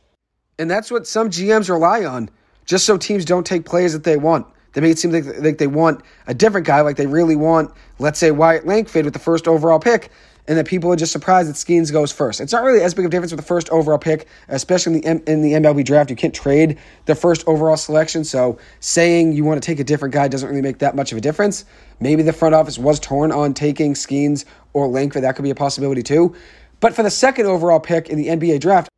And 0.58 0.70
that's 0.70 0.90
what 0.90 1.06
some 1.06 1.28
GMs 1.28 1.68
rely 1.68 2.04
on, 2.04 2.30
just 2.64 2.86
so 2.86 2.96
teams 2.96 3.24
don't 3.24 3.44
take 3.44 3.66
players 3.66 3.92
that 3.92 4.04
they 4.04 4.16
want. 4.16 4.46
They 4.72 4.80
make 4.80 4.92
it 4.92 4.98
seem 4.98 5.12
like, 5.12 5.24
like 5.40 5.58
they 5.58 5.66
want 5.66 6.02
a 6.26 6.34
different 6.34 6.66
guy, 6.66 6.80
like 6.80 6.96
they 6.96 7.06
really 7.06 7.36
want, 7.36 7.72
let's 7.98 8.18
say, 8.18 8.30
Wyatt 8.30 8.66
Langford 8.66 9.04
with 9.04 9.14
the 9.14 9.20
first 9.20 9.46
overall 9.46 9.78
pick 9.78 10.10
and 10.48 10.58
that 10.58 10.66
people 10.66 10.92
are 10.92 10.96
just 10.96 11.12
surprised 11.12 11.48
that 11.48 11.54
Skenes 11.54 11.92
goes 11.92 12.10
first. 12.10 12.40
It's 12.40 12.52
not 12.52 12.64
really 12.64 12.82
as 12.82 12.94
big 12.94 13.04
of 13.04 13.10
a 13.10 13.12
difference 13.12 13.32
with 13.32 13.40
the 13.40 13.46
first 13.46 13.70
overall 13.70 13.98
pick, 13.98 14.26
especially 14.48 14.98
in 14.98 15.18
the 15.18 15.32
in 15.32 15.42
the 15.42 15.52
MLB 15.52 15.84
draft. 15.84 16.10
You 16.10 16.16
can't 16.16 16.34
trade 16.34 16.78
the 17.06 17.14
first 17.14 17.46
overall 17.46 17.76
selection, 17.76 18.24
so 18.24 18.58
saying 18.80 19.32
you 19.32 19.44
want 19.44 19.62
to 19.62 19.66
take 19.66 19.78
a 19.78 19.84
different 19.84 20.14
guy 20.14 20.28
doesn't 20.28 20.48
really 20.48 20.62
make 20.62 20.78
that 20.78 20.96
much 20.96 21.12
of 21.12 21.18
a 21.18 21.20
difference. 21.20 21.64
Maybe 22.00 22.22
the 22.22 22.32
front 22.32 22.54
office 22.54 22.78
was 22.78 22.98
torn 22.98 23.30
on 23.30 23.54
taking 23.54 23.94
Skenes 23.94 24.44
or 24.72 24.88
Langford. 24.88 25.22
That 25.22 25.36
could 25.36 25.44
be 25.44 25.50
a 25.50 25.54
possibility 25.54 26.02
too. 26.02 26.34
But 26.80 26.94
for 26.94 27.04
the 27.04 27.10
second 27.10 27.46
overall 27.46 27.78
pick 27.78 28.08
in 28.08 28.18
the 28.18 28.26
NBA 28.26 28.60
draft, 28.60 28.88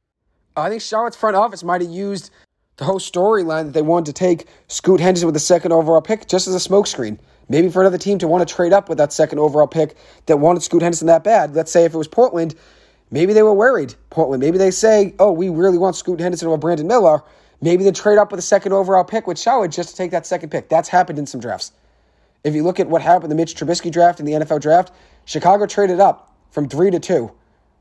I 0.57 0.71
think 0.71 0.81
Charlotte's 0.81 1.17
front 1.17 1.37
office 1.37 1.63
might 1.63 1.83
have 1.83 1.91
used 1.91 2.31
the 2.77 2.85
whole 2.85 2.99
storyline 2.99 3.67
that 3.67 3.73
they 3.73 3.83
wanted 3.83 4.07
to 4.07 4.13
take 4.13 4.47
Scoot 4.69 5.01
Henderson 5.01 5.27
with 5.27 5.35
the 5.35 5.41
second 5.41 5.73
overall 5.73 6.01
pick 6.01 6.27
just 6.27 6.49
as 6.49 6.55
a 6.55 6.69
smokescreen. 6.69 7.19
Maybe 7.49 7.69
for 7.69 7.81
another 7.81 7.99
team 7.99 8.19
to 8.19 8.29
want 8.29 8.47
to 8.47 8.53
trade 8.53 8.73
up 8.73 8.89
with 8.89 8.99
that 8.99 9.13
second 9.13 9.39
overall 9.39 9.67
pick 9.67 9.97
that 10.27 10.39
wanted 10.39 10.63
Scoot 10.63 10.83
Henderson 10.83 11.07
that 11.07 11.23
bad. 11.23 11.55
Let's 11.55 11.71
say 11.71 11.85
if 11.85 11.95
it 11.95 11.99
was 11.99 12.09
Portland, 12.09 12.55
maybe 13.11 13.33
they 13.33 13.43
were 13.43 13.55
worried. 13.55 13.95
Portland, 14.11 14.41
maybe 14.41 14.59
they 14.59 14.71
say, 14.71 15.15
oh, 15.19 15.31
we 15.31 15.51
really 15.51 15.79
want 15.79 15.95
Scoot 15.95 16.21
Henderson 16.21 16.49
or 16.49 16.59
Brandon 16.59 16.87
Miller. 16.87 17.23
Maybe 17.61 17.85
they 17.85 17.93
trade 17.93 18.19
up 18.19 18.31
with 18.31 18.39
a 18.39 18.43
second 18.43 18.73
overall 18.73 19.05
pick 19.05 19.27
with 19.27 19.39
Charlotte 19.39 19.71
just 19.71 19.91
to 19.91 19.97
take 19.97 20.11
that 20.11 20.27
second 20.27 20.51
pick. 20.51 20.69
That's 20.69 20.89
happened 20.89 21.19
in 21.19 21.27
some 21.27 21.41
drafts. 21.41 21.73
If 22.43 22.55
you 22.55 22.63
look 22.63 22.81
at 22.81 22.89
what 22.89 23.03
happened 23.03 23.25
in 23.25 23.31
the 23.31 23.37
Mitch 23.37 23.55
Trubisky 23.55 23.91
draft 23.91 24.19
and 24.19 24.29
the 24.29 24.33
NFL 24.33 24.61
draft, 24.61 24.93
Chicago 25.25 25.67
traded 25.67 26.01
up 26.01 26.35
from 26.51 26.69
three 26.69 26.91
to 26.91 26.99
two 26.99 27.31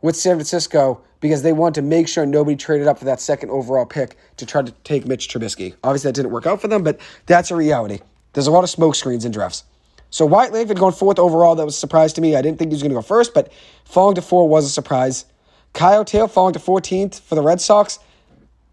with 0.04 0.16
San 0.16 0.36
Francisco 0.36 1.02
because 1.22 1.42
they 1.42 1.54
wanted 1.54 1.76
to 1.76 1.82
make 1.82 2.08
sure 2.08 2.26
nobody 2.26 2.56
traded 2.56 2.88
up 2.88 3.00
for 3.00 3.06
that 3.06 3.22
second 3.22 3.50
overall 3.50 3.86
pick 3.86 4.18
to 4.38 4.46
try 4.46 4.62
to 4.62 4.72
take 4.84 5.08
Mitch 5.08 5.30
Trubisky. 5.30 5.74
Obviously, 5.84 6.10
that 6.10 6.16
didn't 6.16 6.32
work 6.32 6.46
out 6.46 6.62
for 6.62 6.68
them, 6.68 6.84
but 6.84 7.00
that's 7.26 7.50
a 7.50 7.56
reality. 7.56 8.00
There's 8.34 8.46
a 8.46 8.52
lot 8.52 8.64
of 8.64 8.70
smoke 8.70 8.96
screens 8.96 9.24
in 9.26 9.32
drafts. 9.32 9.64
So 10.10 10.26
Wyatt 10.26 10.54
Langford 10.54 10.78
going 10.78 10.94
fourth 10.94 11.18
overall, 11.18 11.56
that 11.56 11.66
was 11.66 11.76
a 11.76 11.80
surprise 11.80 12.14
to 12.14 12.22
me. 12.22 12.36
I 12.36 12.42
didn't 12.42 12.60
think 12.60 12.70
he 12.70 12.76
was 12.76 12.84
going 12.84 12.92
to 12.92 12.98
go 12.98 13.02
first, 13.02 13.34
but 13.34 13.52
falling 13.86 14.16
to 14.16 14.22
four 14.22 14.48
was 14.48 14.66
a 14.66 14.70
surprise. 14.70 15.26
Kyle 15.72 16.06
Teel 16.06 16.28
falling 16.28 16.54
to 16.54 16.60
14th 16.60 17.22
for 17.22 17.34
the 17.36 17.42
Red 17.42 17.62
Sox, 17.62 17.98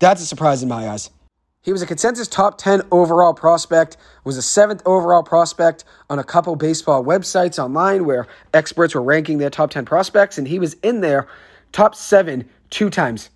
that's 0.01 0.21
a 0.21 0.27
surprise 0.27 0.63
in 0.63 0.69
my 0.69 0.89
eyes. 0.89 1.11
He 1.63 1.73
was 1.73 1.83
a 1.83 1.87
consensus 1.87 2.27
top 2.27 2.57
10 2.57 2.83
overall 2.91 3.35
prospect, 3.35 3.99
was 4.25 4.39
a 4.39 4.43
seventh 4.43 4.81
overall 4.87 5.23
prospect 5.23 5.85
on 6.09 6.19
a 6.19 6.25
couple 6.25 6.57
baseball 6.57 7.05
websites 7.05 7.63
online 7.63 8.07
where 8.07 8.27
experts 8.55 8.95
were 8.95 9.03
ranking 9.03 9.37
their 9.37 9.51
top 9.51 9.71
10 9.71 9.85
prospects, 9.85 10.39
and 10.39 10.49
he 10.49 10.59
was 10.59 10.75
in 10.83 11.03
there 11.03 11.29
top 11.73 11.95
seven 11.95 12.49
two 12.71 12.89
times. 12.89 13.29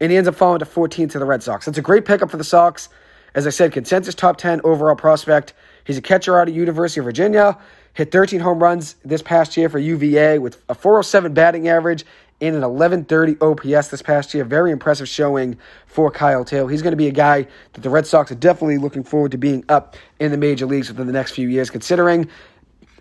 And 0.00 0.12
he 0.12 0.16
ends 0.16 0.28
up 0.28 0.36
falling 0.36 0.60
to 0.60 0.64
14th 0.64 1.10
to 1.12 1.18
the 1.18 1.24
Red 1.24 1.42
Sox. 1.42 1.66
That's 1.66 1.78
a 1.78 1.82
great 1.82 2.04
pickup 2.04 2.30
for 2.30 2.36
the 2.36 2.44
Sox. 2.44 2.88
As 3.34 3.48
I 3.48 3.50
said, 3.50 3.72
consensus 3.72 4.14
top 4.14 4.36
10 4.36 4.60
overall 4.62 4.94
prospect. 4.94 5.52
He's 5.84 5.98
a 5.98 6.02
catcher 6.02 6.38
out 6.38 6.48
of 6.48 6.54
University 6.54 7.00
of 7.00 7.06
Virginia. 7.06 7.58
Hit 7.94 8.12
13 8.12 8.38
home 8.38 8.62
runs 8.62 8.94
this 9.04 9.22
past 9.22 9.56
year 9.56 9.68
for 9.68 9.80
UVA 9.80 10.38
with 10.38 10.62
a 10.68 10.74
407 10.74 11.34
batting 11.34 11.66
average 11.66 12.04
and 12.42 12.56
an 12.56 12.62
1130 12.62 13.36
OPS 13.40 13.88
this 13.88 14.02
past 14.02 14.34
year. 14.34 14.44
Very 14.44 14.72
impressive 14.72 15.08
showing 15.08 15.56
for 15.86 16.10
Kyle 16.10 16.44
Teel. 16.44 16.66
He's 16.66 16.82
going 16.82 16.92
to 16.92 16.96
be 16.96 17.06
a 17.06 17.12
guy 17.12 17.46
that 17.72 17.82
the 17.82 17.88
Red 17.88 18.04
Sox 18.04 18.32
are 18.32 18.36
definitely 18.36 18.78
looking 18.78 19.04
forward 19.04 19.30
to 19.30 19.38
being 19.38 19.64
up 19.68 19.96
in 20.18 20.32
the 20.32 20.36
major 20.36 20.66
leagues 20.66 20.88
within 20.88 21.06
the 21.06 21.12
next 21.12 21.32
few 21.32 21.48
years, 21.48 21.70
considering 21.70 22.28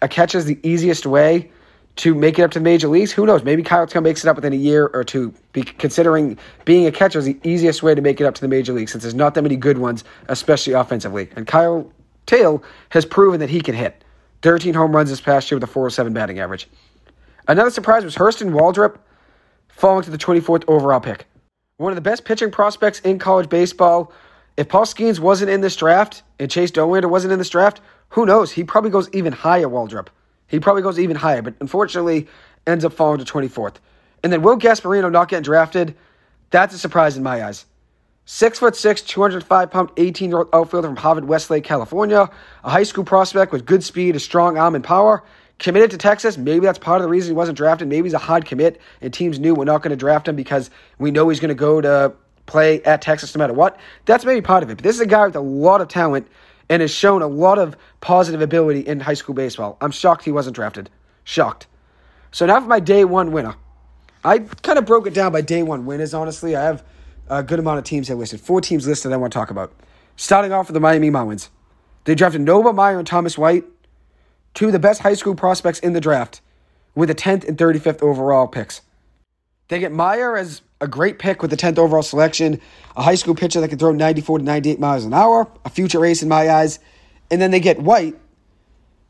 a 0.01 0.07
catcher 0.07 0.37
is 0.37 0.45
the 0.45 0.59
easiest 0.61 1.07
way 1.07 1.51
to 1.97 2.13
make 2.13 2.37
it 2.37 2.43
up 2.43 2.51
to 2.51 2.59
the 2.59 2.63
major 2.63 2.87
leagues. 2.87 3.11
Who 3.11 3.25
knows? 3.25 3.43
Maybe 3.43 3.63
Kyle 3.63 3.87
Teel 3.87 4.01
makes 4.01 4.23
it 4.23 4.29
up 4.29 4.35
within 4.35 4.53
a 4.53 4.57
year 4.57 4.91
or 4.93 5.03
two. 5.03 5.33
Be, 5.53 5.63
considering 5.63 6.37
being 6.63 6.85
a 6.85 6.91
catcher 6.91 7.17
is 7.17 7.25
the 7.25 7.39
easiest 7.43 7.81
way 7.81 7.95
to 7.95 8.01
make 8.01 8.21
it 8.21 8.25
up 8.25 8.35
to 8.35 8.41
the 8.41 8.47
major 8.47 8.73
leagues, 8.73 8.91
since 8.91 9.01
there's 9.03 9.15
not 9.15 9.33
that 9.33 9.41
many 9.41 9.55
good 9.55 9.79
ones, 9.79 10.03
especially 10.27 10.73
offensively. 10.73 11.29
And 11.35 11.47
Kyle 11.47 11.91
Teel 12.27 12.63
has 12.89 13.05
proven 13.05 13.39
that 13.39 13.49
he 13.49 13.59
can 13.59 13.73
hit. 13.73 14.03
13 14.43 14.75
home 14.75 14.95
runs 14.95 15.09
this 15.09 15.21
past 15.21 15.49
year 15.49 15.57
with 15.57 15.63
a 15.63 15.67
407 15.67 16.13
batting 16.13 16.39
average. 16.39 16.67
Another 17.47 17.71
surprise 17.71 18.03
was 18.05 18.15
Hurston 18.15 18.51
Waldrep 18.51 18.97
falling 19.71 20.03
to 20.03 20.11
the 20.11 20.17
24th 20.17 20.63
overall 20.67 20.99
pick. 20.99 21.25
One 21.77 21.91
of 21.91 21.95
the 21.95 22.01
best 22.01 22.25
pitching 22.25 22.51
prospects 22.51 22.99
in 22.99 23.19
college 23.19 23.49
baseball. 23.49 24.13
If 24.57 24.69
Paul 24.69 24.85
Skenes 24.85 25.19
wasn't 25.19 25.49
in 25.49 25.61
this 25.61 25.75
draft 25.75 26.23
and 26.39 26.51
Chase 26.51 26.71
Dollander 26.71 27.09
wasn't 27.09 27.33
in 27.33 27.39
this 27.39 27.49
draft, 27.49 27.81
who 28.09 28.25
knows? 28.25 28.51
He 28.51 28.63
probably 28.63 28.91
goes 28.91 29.09
even 29.13 29.33
higher, 29.33 29.67
Waldrep. 29.67 30.07
He 30.47 30.59
probably 30.59 30.83
goes 30.83 30.99
even 30.99 31.15
higher, 31.15 31.41
but 31.41 31.55
unfortunately 31.59 32.27
ends 32.67 32.85
up 32.85 32.93
falling 32.93 33.23
to 33.23 33.25
24th. 33.25 33.75
And 34.23 34.31
then 34.31 34.41
Will 34.41 34.59
Gasparino 34.59 35.11
not 35.11 35.29
getting 35.29 35.43
drafted, 35.43 35.95
that's 36.51 36.75
a 36.75 36.77
surprise 36.77 37.17
in 37.17 37.23
my 37.23 37.43
eyes. 37.43 37.65
Six 38.25 38.59
foot 38.59 38.75
six, 38.75 39.01
205 39.01 39.71
pound, 39.71 39.89
18 39.97 40.29
year 40.29 40.39
old 40.39 40.49
outfielder 40.53 40.87
from 40.87 40.97
Harvard 40.97 41.25
Westlake, 41.25 41.63
California. 41.63 42.29
A 42.63 42.69
high 42.69 42.83
school 42.83 43.03
prospect 43.03 43.51
with 43.51 43.65
good 43.65 43.83
speed, 43.83 44.15
a 44.15 44.19
strong 44.19 44.57
arm, 44.57 44.75
and 44.75 44.83
power. 44.83 45.23
Committed 45.61 45.91
to 45.91 45.97
Texas. 45.97 46.39
Maybe 46.39 46.65
that's 46.65 46.79
part 46.79 47.01
of 47.01 47.03
the 47.03 47.09
reason 47.09 47.29
he 47.29 47.35
wasn't 47.35 47.55
drafted. 47.55 47.87
Maybe 47.87 48.07
he's 48.07 48.15
a 48.15 48.17
hard 48.17 48.45
commit, 48.45 48.81
and 48.99 49.13
teams 49.13 49.37
knew 49.37 49.53
we're 49.53 49.65
not 49.65 49.83
going 49.83 49.91
to 49.91 49.95
draft 49.95 50.27
him 50.27 50.35
because 50.35 50.71
we 50.97 51.11
know 51.11 51.29
he's 51.29 51.39
going 51.39 51.49
to 51.49 51.55
go 51.55 51.79
to 51.79 52.13
play 52.47 52.81
at 52.81 53.03
Texas 53.03 53.35
no 53.35 53.39
matter 53.39 53.53
what. 53.53 53.77
That's 54.05 54.25
maybe 54.25 54.41
part 54.41 54.63
of 54.63 54.71
it. 54.71 54.77
But 54.77 54.83
this 54.83 54.95
is 54.95 55.01
a 55.01 55.05
guy 55.05 55.23
with 55.23 55.35
a 55.35 55.39
lot 55.39 55.79
of 55.79 55.87
talent 55.87 56.27
and 56.67 56.81
has 56.81 56.89
shown 56.89 57.21
a 57.21 57.27
lot 57.27 57.59
of 57.59 57.77
positive 57.99 58.41
ability 58.41 58.79
in 58.79 58.99
high 59.01 59.13
school 59.13 59.35
baseball. 59.35 59.77
I'm 59.81 59.91
shocked 59.91 60.25
he 60.25 60.31
wasn't 60.31 60.55
drafted. 60.55 60.89
Shocked. 61.25 61.67
So 62.31 62.47
now 62.47 62.59
for 62.59 62.65
my 62.65 62.79
day 62.79 63.05
one 63.05 63.31
winner. 63.31 63.53
I 64.23 64.39
kind 64.39 64.79
of 64.79 64.87
broke 64.87 65.05
it 65.05 65.13
down 65.13 65.31
by 65.31 65.41
day 65.41 65.61
one 65.61 65.85
winners, 65.85 66.15
honestly. 66.15 66.55
I 66.55 66.63
have 66.63 66.83
a 67.29 67.43
good 67.43 67.59
amount 67.59 67.77
of 67.77 67.83
teams 67.83 68.07
here 68.07 68.17
listed. 68.17 68.41
Four 68.41 68.61
teams 68.61 68.87
listed 68.87 69.13
I 69.13 69.17
want 69.17 69.31
to 69.31 69.37
talk 69.37 69.51
about. 69.51 69.71
Starting 70.15 70.53
off 70.53 70.69
with 70.69 70.73
the 70.73 70.79
Miami 70.79 71.11
Marlins. 71.11 71.49
They 72.05 72.15
drafted 72.15 72.41
Noble 72.41 72.73
Meyer 72.73 72.97
and 72.97 73.05
Thomas 73.05 73.37
White, 73.37 73.65
two 74.53 74.67
of 74.67 74.71
the 74.71 74.79
best 74.79 75.01
high 75.01 75.13
school 75.13 75.35
prospects 75.35 75.79
in 75.79 75.93
the 75.93 76.01
draft, 76.01 76.41
with 76.95 77.09
the 77.09 77.15
10th 77.15 77.47
and 77.47 77.57
35th 77.57 78.01
overall 78.01 78.47
picks. 78.47 78.81
They 79.69 79.79
get 79.79 79.91
Meyer 79.91 80.35
as 80.35 80.61
a 80.81 80.87
great 80.87 81.19
pick 81.19 81.41
with 81.41 81.51
the 81.51 81.57
10th 81.57 81.77
overall 81.77 82.03
selection, 82.03 82.59
a 82.97 83.03
high 83.03 83.15
school 83.15 83.35
pitcher 83.35 83.61
that 83.61 83.69
can 83.69 83.79
throw 83.79 83.91
94 83.91 84.39
to 84.39 84.43
98 84.43 84.79
miles 84.79 85.05
an 85.05 85.13
hour, 85.13 85.47
a 85.63 85.69
future 85.69 86.03
ace 86.03 86.21
in 86.21 86.27
my 86.27 86.49
eyes. 86.49 86.79
And 87.29 87.41
then 87.41 87.51
they 87.51 87.59
get 87.59 87.79
White 87.79 88.17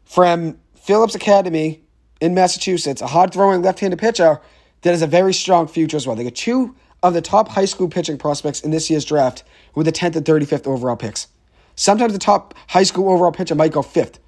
from 0.05 0.59
Phillips 0.75 1.15
Academy 1.15 1.81
in 2.19 2.35
Massachusetts, 2.35 3.01
a 3.01 3.07
hard 3.07 3.33
throwing 3.33 3.61
left 3.61 3.79
handed 3.79 3.99
pitcher 3.99 4.39
that 4.81 4.91
has 4.91 5.01
a 5.01 5.07
very 5.07 5.33
strong 5.33 5.67
future 5.67 5.97
as 5.97 6.05
well. 6.05 6.15
They 6.15 6.25
get 6.25 6.35
two 6.35 6.75
of 7.01 7.13
the 7.13 7.21
top 7.21 7.47
high 7.49 7.65
school 7.65 7.87
pitching 7.87 8.17
prospects 8.17 8.61
in 8.61 8.71
this 8.71 8.89
year's 8.89 9.05
draft 9.05 9.43
with 9.73 9.85
the 9.85 9.91
10th 9.91 10.15
and 10.15 10.25
35th 10.25 10.67
overall 10.67 10.95
picks. 10.95 11.27
Sometimes 11.75 12.13
the 12.13 12.19
top 12.19 12.53
high 12.67 12.83
school 12.83 13.09
overall 13.09 13.31
pitcher 13.31 13.55
might 13.55 13.71
go 13.71 13.81
fifth, 13.81 14.19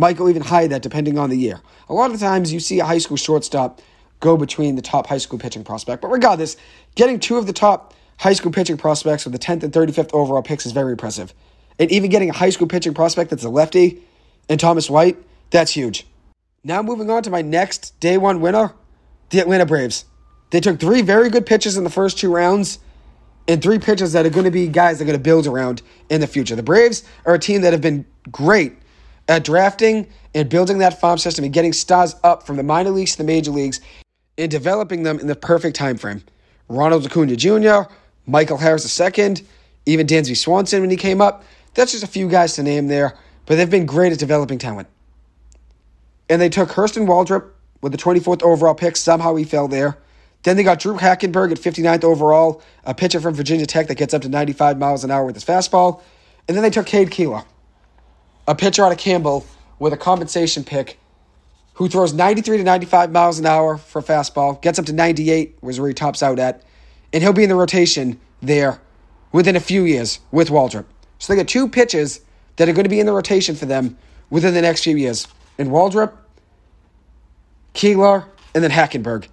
might 0.00 0.16
go 0.16 0.28
even 0.28 0.42
higher 0.42 0.66
that 0.68 0.82
depending 0.82 1.18
on 1.18 1.30
the 1.30 1.36
year. 1.36 1.60
A 1.88 1.94
lot 1.94 2.10
of 2.10 2.18
times 2.18 2.52
you 2.52 2.58
see 2.58 2.80
a 2.80 2.84
high 2.84 2.98
school 2.98 3.16
shortstop 3.16 3.80
go 4.18 4.36
between 4.36 4.74
the 4.74 4.82
top 4.82 5.06
high 5.06 5.18
school 5.18 5.38
pitching 5.38 5.62
prospect. 5.62 6.02
But 6.02 6.08
regardless, 6.08 6.56
getting 6.94 7.20
two 7.20 7.36
of 7.36 7.46
the 7.46 7.52
top 7.52 7.94
high 8.18 8.32
school 8.32 8.50
pitching 8.50 8.76
prospects 8.76 9.24
with 9.24 9.32
the 9.32 9.38
10th 9.38 9.62
and 9.62 9.72
35th 9.72 10.10
overall 10.12 10.42
picks 10.42 10.66
is 10.66 10.72
very 10.72 10.92
impressive. 10.92 11.32
And 11.78 11.90
even 11.90 12.10
getting 12.10 12.30
a 12.30 12.34
high 12.34 12.50
school 12.50 12.66
pitching 12.66 12.94
prospect 12.94 13.30
that's 13.30 13.44
a 13.44 13.48
lefty 13.48 14.02
and 14.48 14.58
Thomas 14.58 14.90
White, 14.90 15.16
that's 15.50 15.72
huge. 15.72 16.06
Now 16.64 16.82
moving 16.82 17.10
on 17.10 17.22
to 17.22 17.30
my 17.30 17.40
next 17.40 17.98
day 18.00 18.18
one 18.18 18.40
winner, 18.40 18.74
the 19.30 19.38
Atlanta 19.38 19.64
Braves. 19.64 20.04
They 20.50 20.60
took 20.60 20.80
three 20.80 21.00
very 21.00 21.30
good 21.30 21.46
pitchers 21.46 21.76
in 21.76 21.84
the 21.84 21.90
first 21.90 22.18
two 22.18 22.32
rounds 22.32 22.80
and 23.48 23.62
three 23.62 23.78
pitchers 23.78 24.12
that 24.12 24.26
are 24.26 24.30
going 24.30 24.44
to 24.44 24.50
be 24.50 24.68
guys 24.68 24.98
that 24.98 25.04
are 25.04 25.06
going 25.06 25.18
to 25.18 25.22
build 25.22 25.46
around 25.46 25.82
in 26.10 26.20
the 26.20 26.26
future. 26.26 26.54
The 26.54 26.62
Braves 26.62 27.02
are 27.24 27.34
a 27.34 27.38
team 27.38 27.62
that 27.62 27.72
have 27.72 27.80
been 27.80 28.04
great 28.30 28.74
at 29.28 29.44
drafting 29.44 30.06
and 30.34 30.48
building 30.48 30.78
that 30.78 31.00
farm 31.00 31.18
system 31.18 31.44
and 31.44 31.52
getting 31.52 31.72
stars 31.72 32.14
up 32.24 32.46
from 32.46 32.56
the 32.56 32.62
minor 32.62 32.90
leagues 32.90 33.12
to 33.12 33.18
the 33.18 33.24
major 33.24 33.50
leagues 33.50 33.80
and 34.38 34.50
developing 34.50 35.02
them 35.02 35.18
in 35.18 35.26
the 35.26 35.36
perfect 35.36 35.76
time 35.76 35.96
frame. 35.96 36.22
Ronald 36.68 37.04
Acuna 37.04 37.36
Jr., 37.36 37.90
Michael 38.26 38.56
Harris 38.56 39.00
II, 39.00 39.36
even 39.86 40.06
Dansby 40.06 40.36
Swanson 40.36 40.80
when 40.80 40.90
he 40.90 40.96
came 40.96 41.20
up. 41.20 41.44
That's 41.74 41.92
just 41.92 42.04
a 42.04 42.08
few 42.08 42.28
guys 42.28 42.54
to 42.54 42.62
name 42.62 42.88
there, 42.88 43.16
but 43.46 43.56
they've 43.56 43.70
been 43.70 43.86
great 43.86 44.12
at 44.12 44.18
developing 44.18 44.58
talent. 44.58 44.88
And 46.28 46.40
they 46.40 46.48
took 46.48 46.70
Hurston 46.70 47.06
Waldrep 47.06 47.48
with 47.80 47.92
the 47.92 47.98
24th 47.98 48.42
overall 48.42 48.74
pick. 48.74 48.96
Somehow 48.96 49.34
he 49.34 49.44
fell 49.44 49.68
there. 49.68 49.98
Then 50.42 50.56
they 50.56 50.62
got 50.62 50.78
Drue 50.78 50.96
Hackenberg 50.96 51.52
at 51.52 51.58
59th 51.58 52.04
overall, 52.04 52.62
a 52.84 52.94
pitcher 52.94 53.20
from 53.20 53.34
Virginia 53.34 53.66
Tech 53.66 53.88
that 53.88 53.96
gets 53.96 54.14
up 54.14 54.22
to 54.22 54.28
95 54.28 54.78
miles 54.78 55.04
an 55.04 55.10
hour 55.10 55.26
with 55.26 55.34
his 55.34 55.44
fastball. 55.44 56.02
And 56.48 56.56
then 56.56 56.62
they 56.62 56.70
took 56.70 56.86
Cade 56.86 57.10
Kuehler, 57.10 57.44
a 58.50 58.54
pitcher 58.56 58.84
out 58.84 58.90
of 58.90 58.98
Campbell 58.98 59.46
with 59.78 59.92
a 59.92 59.96
compensation 59.96 60.64
pick 60.64 60.98
who 61.74 61.88
throws 61.88 62.12
93 62.12 62.58
to 62.58 62.64
95 62.64 63.12
miles 63.12 63.38
an 63.38 63.46
hour 63.46 63.78
for 63.78 64.02
fastball, 64.02 64.60
gets 64.60 64.76
up 64.76 64.86
to 64.86 64.92
98, 64.92 65.56
was 65.62 65.78
where 65.78 65.88
he 65.88 65.94
tops 65.94 66.20
out 66.20 66.40
at, 66.40 66.64
and 67.12 67.22
he'll 67.22 67.32
be 67.32 67.44
in 67.44 67.48
the 67.48 67.54
rotation 67.54 68.20
there 68.42 68.80
within 69.30 69.54
a 69.54 69.60
few 69.60 69.84
years 69.84 70.18
with 70.32 70.48
Waldrep. 70.48 70.84
So 71.20 71.32
they 71.32 71.36
get 71.38 71.46
two 71.46 71.68
pitches 71.68 72.22
that 72.56 72.68
are 72.68 72.72
going 72.72 72.84
to 72.84 72.90
be 72.90 72.98
in 72.98 73.06
the 73.06 73.12
rotation 73.12 73.54
for 73.54 73.66
them 73.66 73.96
within 74.30 74.52
the 74.52 74.62
next 74.62 74.82
few 74.82 74.96
years. 74.96 75.28
And 75.56 75.68
Waldrep, 75.68 76.12
Kuehler, 77.74 78.24
and 78.52 78.64
then 78.64 78.72
Hackenberg. 78.72 79.28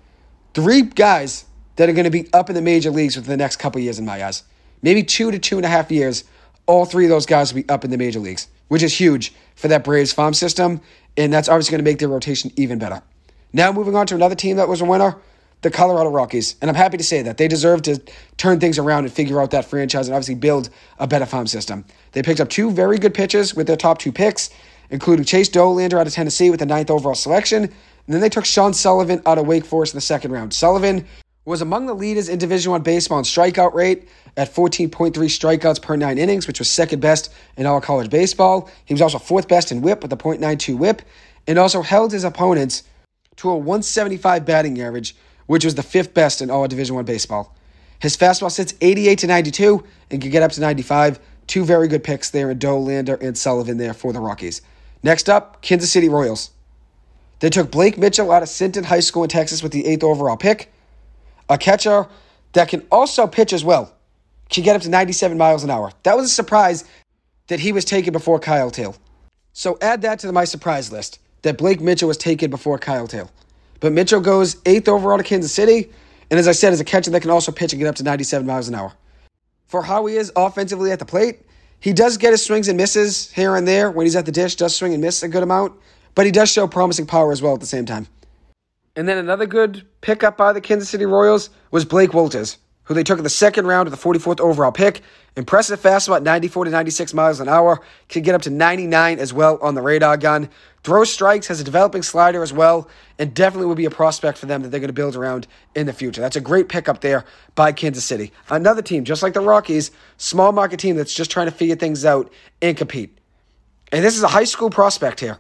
Three 0.54 0.84
guys 0.84 1.46
that 1.78 1.90
are 1.90 1.94
going 1.94 2.06
to 2.06 2.12
be 2.12 2.32
up 2.34 2.50
in 2.50 2.56
the 2.56 2.62
major 2.62 2.92
leagues 2.92 3.16
within 3.16 3.32
the 3.32 3.38
next 3.38 3.56
couple 3.56 3.82
years 3.82 3.98
in 3.98 4.06
my 4.06 4.24
eyes. 4.24 4.44
Maybe 4.84 5.02
two 5.02 5.32
to 5.32 5.40
two 5.40 5.58
and 5.58 5.66
a 5.66 5.70
half 5.70 5.92
years, 5.92 6.24
all 6.68 6.86
three 6.86 7.06
of 7.06 7.10
those 7.10 7.26
guys 7.26 7.52
will 7.52 7.64
be 7.64 7.70
up 7.70 7.84
in 7.84 7.90
the 7.90 7.98
major 7.98 8.20
leagues, 8.20 8.48
which 8.68 8.84
is 8.84 9.00
huge 9.00 9.34
for 9.56 9.68
that 9.68 9.84
Braves 9.84 10.14
farm 10.14 10.34
system, 10.34 10.82
and 11.16 11.34
that's 11.34 11.50
obviously 11.50 11.72
going 11.72 11.84
to 11.84 11.90
make 11.90 12.00
their 12.00 12.10
rotation 12.10 12.52
even 12.56 12.80
better. 12.80 13.02
Now 13.54 13.72
moving 13.72 13.96
on 13.96 14.08
to 14.08 14.16
another 14.16 14.36
team 14.36 14.58
that 14.58 14.68
was 14.68 14.82
a 14.82 14.86
winner, 14.86 15.16
the 15.62 15.72
Colorado 15.72 16.10
Rockies. 16.10 16.56
And 16.62 16.70
I'm 16.70 16.76
happy 16.76 16.98
to 16.98 17.04
say 17.04 17.22
that. 17.24 17.38
They 17.38 17.48
deserve 17.48 17.82
to 17.84 18.02
turn 18.38 18.60
things 18.60 18.78
around 18.78 19.06
and 19.06 19.14
figure 19.14 19.42
out 19.42 19.52
that 19.52 19.66
franchise 19.66 20.08
and 20.08 20.16
obviously 20.16 20.36
build 20.36 20.70
a 21.00 21.08
better 21.08 21.26
farm 21.26 21.48
system. 21.48 21.86
They 22.12 22.22
picked 22.22 22.40
up 22.40 22.50
two 22.50 22.72
very 22.72 22.98
good 22.98 23.14
pitchers 23.14 23.56
with 23.56 23.68
their 23.68 23.78
top 23.78 23.98
two 23.98 24.12
picks, 24.12 24.50
including 24.90 25.26
Chase 25.26 25.50
Dollander 25.50 26.00
out 26.00 26.08
of 26.08 26.14
Tennessee 26.14 26.50
with 26.50 26.60
the 26.60 26.66
ninth 26.66 26.92
overall 26.92 27.16
selection. 27.16 27.64
And 27.64 28.14
then 28.14 28.22
they 28.22 28.30
took 28.30 28.46
Sean 28.46 28.74
Sullivan 28.74 29.22
out 29.26 29.38
of 29.38 29.48
Wake 29.48 29.66
Forest 29.66 29.94
in 29.94 29.98
the 29.98 30.02
second 30.02 30.32
round. 30.32 30.54
Sullivan 30.54 31.06
was 31.48 31.62
among 31.62 31.86
the 31.86 31.94
leaders 31.94 32.28
in 32.28 32.38
Division 32.38 32.74
One 32.74 32.82
baseball 32.82 33.20
in 33.20 33.24
strikeout 33.24 33.74
rate 33.74 34.10
at 34.36 34.54
14.3 34.54 35.14
strikeouts 35.14 35.82
per 35.82 35.96
nine 35.96 36.18
innings, 36.18 36.46
which 36.46 36.60
was 36.60 36.70
second 36.70 37.00
best 37.00 37.34
in 37.56 37.66
all 37.66 37.80
college 37.80 38.10
baseball. 38.10 38.70
He 38.84 38.94
was 38.94 39.02
also 39.02 39.18
fourth 39.18 39.48
best 39.48 39.72
in 39.72 39.82
whip 39.82 40.02
with 40.02 40.12
a 40.12 40.18
.92 40.18 40.78
whip, 40.78 41.02
and 41.48 41.58
also 41.58 41.82
held 41.82 42.12
his 42.12 42.26
opponents 42.26 42.84
to 43.38 43.50
a 43.50 43.56
175 43.56 44.46
batting 44.46 44.82
average, 44.82 45.16
which 45.46 45.64
was 45.64 45.76
the 45.76 45.84
fifth 45.84 46.14
best 46.14 46.42
in 46.42 46.50
all 46.50 46.68
Division 46.68 46.98
One 46.98 47.06
baseball. 47.06 47.56
His 48.00 48.18
fastball 48.18 48.52
sits 48.52 48.74
88 48.82 49.20
to 49.20 49.28
92 49.28 49.84
and 50.12 50.22
can 50.22 50.30
get 50.30 50.44
up 50.44 50.52
to 50.52 50.62
95. 50.62 51.18
Two 51.48 51.64
very 51.64 51.88
good 51.88 52.04
picks 52.04 52.30
there 52.30 52.52
in 52.52 52.60
Dollander 52.60 53.20
and 53.22 53.38
Sullivan 53.38 53.78
there 53.78 53.94
for 53.94 54.12
the 54.12 54.20
Rockies. 54.20 54.62
Next 55.02 55.30
up, 55.30 55.62
Kansas 55.62 55.90
City 55.90 56.10
Royals. 56.10 56.52
They 57.40 57.50
took 57.50 57.72
Blake 57.72 57.98
Mitchell 57.98 58.34
out 58.34 58.44
of 58.44 58.50
Sinton 58.50 58.84
High 58.84 59.00
School 59.00 59.24
in 59.24 59.30
Texas 59.30 59.64
with 59.64 59.72
the 59.72 59.86
eighth 59.86 60.04
overall 60.04 60.36
pick, 60.36 60.74
a 61.50 61.58
catcher 61.58 62.08
that 62.54 62.70
can 62.70 62.86
also 62.92 63.28
pitch 63.28 63.54
as 63.54 63.64
well 63.64 63.94
can 64.50 64.64
get 64.64 64.76
up 64.76 64.82
to 64.82 64.90
97 64.90 65.38
miles 65.38 65.64
an 65.64 65.70
hour. 65.70 65.92
That 66.04 66.16
was 66.16 66.26
a 66.26 66.34
surprise 66.34 66.86
that 67.48 67.60
he 67.60 67.72
was 67.72 67.86
taken 67.86 68.12
before 68.12 68.40
Kyle 68.40 68.72
Teel. 68.72 68.96
So 69.54 69.78
add 69.82 70.02
that 70.04 70.20
to 70.20 70.32
my 70.32 70.46
surprise 70.46 70.92
list 70.92 71.20
that 71.42 71.58
Blake 71.58 71.82
Mitchell 71.82 72.08
was 72.08 72.18
taken 72.18 72.50
before 72.50 72.78
Kyle 72.78 73.08
Teel. 73.08 73.32
But 73.80 73.94
Mitchell 73.94 74.20
goes 74.20 74.58
eighth 74.66 74.88
overall 74.88 75.18
to 75.18 75.24
Kansas 75.24 75.54
City, 75.54 75.92
and 76.30 76.40
as 76.40 76.48
I 76.48 76.52
said, 76.52 76.74
is 76.74 76.80
a 76.80 76.86
catcher 76.86 77.12
that 77.12 77.22
can 77.22 77.30
also 77.30 77.52
pitch 77.52 77.74
and 77.74 77.80
get 77.80 77.88
up 77.88 77.96
to 77.96 78.04
97 78.04 78.46
miles 78.46 78.68
an 78.68 78.76
hour. 78.76 78.94
For 79.68 79.84
how 79.84 80.06
he 80.06 80.16
is 80.16 80.32
offensively 80.36 80.92
at 80.92 81.00
the 81.00 81.06
plate, 81.06 81.42
he 81.80 81.94
does 81.94 82.18
get 82.18 82.32
his 82.32 82.44
swings 82.44 82.68
and 82.68 82.78
misses 82.78 83.32
here 83.32 83.56
and 83.56 83.68
there 83.68 83.92
when 83.92 84.06
he's 84.06 84.16
at 84.16 84.26
the 84.26 84.32
dish, 84.32 84.56
does 84.56 84.76
swing 84.76 84.94
and 84.94 85.02
miss 85.02 85.22
a 85.24 85.28
good 85.28 85.44
amount, 85.44 85.74
but 86.16 86.26
he 86.26 86.32
does 86.32 86.50
show 86.50 86.68
promising 86.68 87.06
power 87.06 87.32
as 87.32 87.42
well 87.42 87.54
at 87.54 87.60
the 87.60 87.68
same 87.68 87.86
time. 87.86 88.08
And 88.98 89.08
then 89.08 89.20
another 89.20 89.46
good 89.46 89.86
pickup 90.02 90.38
by 90.38 90.54
the 90.54 90.60
Kansas 90.60 90.90
City 90.90 91.06
Royals 91.06 91.52
was 91.70 91.86
Blake 91.86 92.10
Wolters, 92.16 92.58
who 92.86 92.96
they 92.96 93.04
took 93.04 93.20
in 93.20 93.24
the 93.24 93.30
second 93.30 93.68
round 93.68 93.88
of 93.88 93.92
the 93.92 93.98
44th 93.98 94.40
overall 94.40 94.72
pick. 94.72 95.04
Impressive 95.36 95.80
fastball 95.80 96.16
at 96.16 96.24
94 96.24 96.66
to 96.66 96.72
96 96.72 97.14
miles 97.14 97.40
an 97.40 97.48
hour. 97.48 97.80
Can 98.10 98.24
get 98.24 98.34
up 98.34 98.42
to 98.42 98.50
99 98.50 99.20
as 99.20 99.32
well 99.32 99.60
on 99.62 99.76
the 99.76 99.84
radar 99.84 100.18
gun. 100.18 100.50
Throws 100.84 101.14
strikes, 101.14 101.46
has 101.46 101.62
a 101.62 101.64
developing 101.64 102.02
slider 102.02 102.42
as 102.42 102.52
well, 102.52 102.90
and 103.20 103.36
definitely 103.36 103.68
will 103.68 103.76
be 103.76 103.86
a 103.86 103.92
prospect 103.92 104.40
for 104.40 104.48
them 104.48 104.64
that 104.64 104.70
they're 104.70 104.80
going 104.80 104.88
to 104.88 104.94
build 104.94 105.16
around 105.16 105.46
in 105.76 105.86
the 105.86 105.94
future. 105.94 106.20
That's 106.20 106.36
a 106.36 106.42
great 106.42 106.68
pickup 106.68 107.02
there 107.02 107.24
by 107.54 107.74
Kansas 107.74 108.04
City. 108.04 108.32
Another 108.50 108.82
team, 108.82 109.04
just 109.04 109.22
like 109.22 109.34
the 109.34 109.42
Rockies, 109.42 109.92
small 110.18 110.52
market 110.52 110.80
team 110.80 110.96
that's 110.96 111.14
just 111.14 111.30
trying 111.30 111.46
to 111.46 111.54
figure 111.54 111.76
things 111.76 112.04
out 112.04 112.34
and 112.64 112.76
compete. 112.76 113.16
And 113.92 114.04
this 114.04 114.18
is 114.18 114.24
a 114.24 114.30
high 114.30 114.46
school 114.46 114.72
prospect 114.72 115.20
here. 115.20 115.38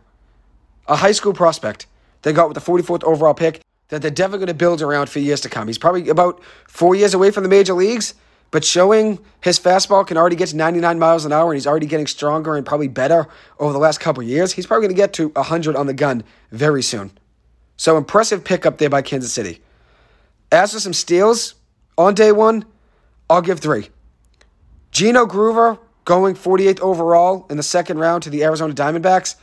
A 0.87 0.95
high 0.95 1.11
school 1.11 1.33
prospect 1.33 1.87
they 2.27 2.33
got 2.33 2.49
with 2.49 2.55
the 2.55 2.71
44th 2.71 3.03
overall 3.03 3.33
pick 3.33 3.61
that 3.89 4.01
they're 4.01 4.11
definitely 4.11 4.39
going 4.39 4.47
to 4.47 4.53
build 4.53 4.81
around 4.81 5.09
for 5.09 5.19
years 5.19 5.41
to 5.41 5.49
come. 5.49 5.67
He's 5.67 5.77
probably 5.77 6.09
about 6.09 6.43
four 6.67 6.93
years 6.93 7.13
away 7.13 7.31
from 7.31 7.43
the 7.43 7.49
major 7.49 7.73
leagues, 7.73 8.15
but 8.51 8.65
showing 8.65 9.19
his 9.41 9.57
fastball 9.59 10.05
can 10.05 10.17
already 10.17 10.35
get 10.35 10.49
to 10.49 10.57
99 10.57 10.99
miles 10.99 11.23
an 11.23 11.31
hour 11.31 11.51
and 11.51 11.55
he's 11.55 11.67
already 11.67 11.85
getting 11.85 12.07
stronger 12.07 12.57
and 12.57 12.65
probably 12.65 12.89
better 12.89 13.27
over 13.59 13.71
the 13.71 13.79
last 13.79 13.99
couple 13.99 14.21
years. 14.23 14.51
He's 14.51 14.65
probably 14.65 14.87
going 14.87 14.95
to 14.95 15.01
get 15.01 15.13
to 15.13 15.29
100 15.29 15.75
on 15.75 15.87
the 15.87 15.93
gun 15.93 16.23
very 16.51 16.83
soon. 16.83 17.11
So 17.77 17.97
impressive 17.97 18.43
pickup 18.43 18.77
there 18.77 18.89
by 18.89 19.01
Kansas 19.01 19.31
City. 19.31 19.61
As 20.51 20.73
for 20.73 20.79
some 20.79 20.93
steals 20.93 21.55
on 21.97 22.13
day 22.13 22.31
one, 22.31 22.65
I'll 23.29 23.41
give 23.41 23.59
three. 23.59 23.89
Gino 24.91 25.25
Groover 25.25 25.79
going 26.05 26.35
48th 26.35 26.79
overall 26.79 27.45
in 27.49 27.57
the 27.57 27.63
second 27.63 27.99
round 27.99 28.23
to 28.23 28.29
the 28.29 28.43
Arizona 28.43 28.73
Diamondbacks. 28.73 29.35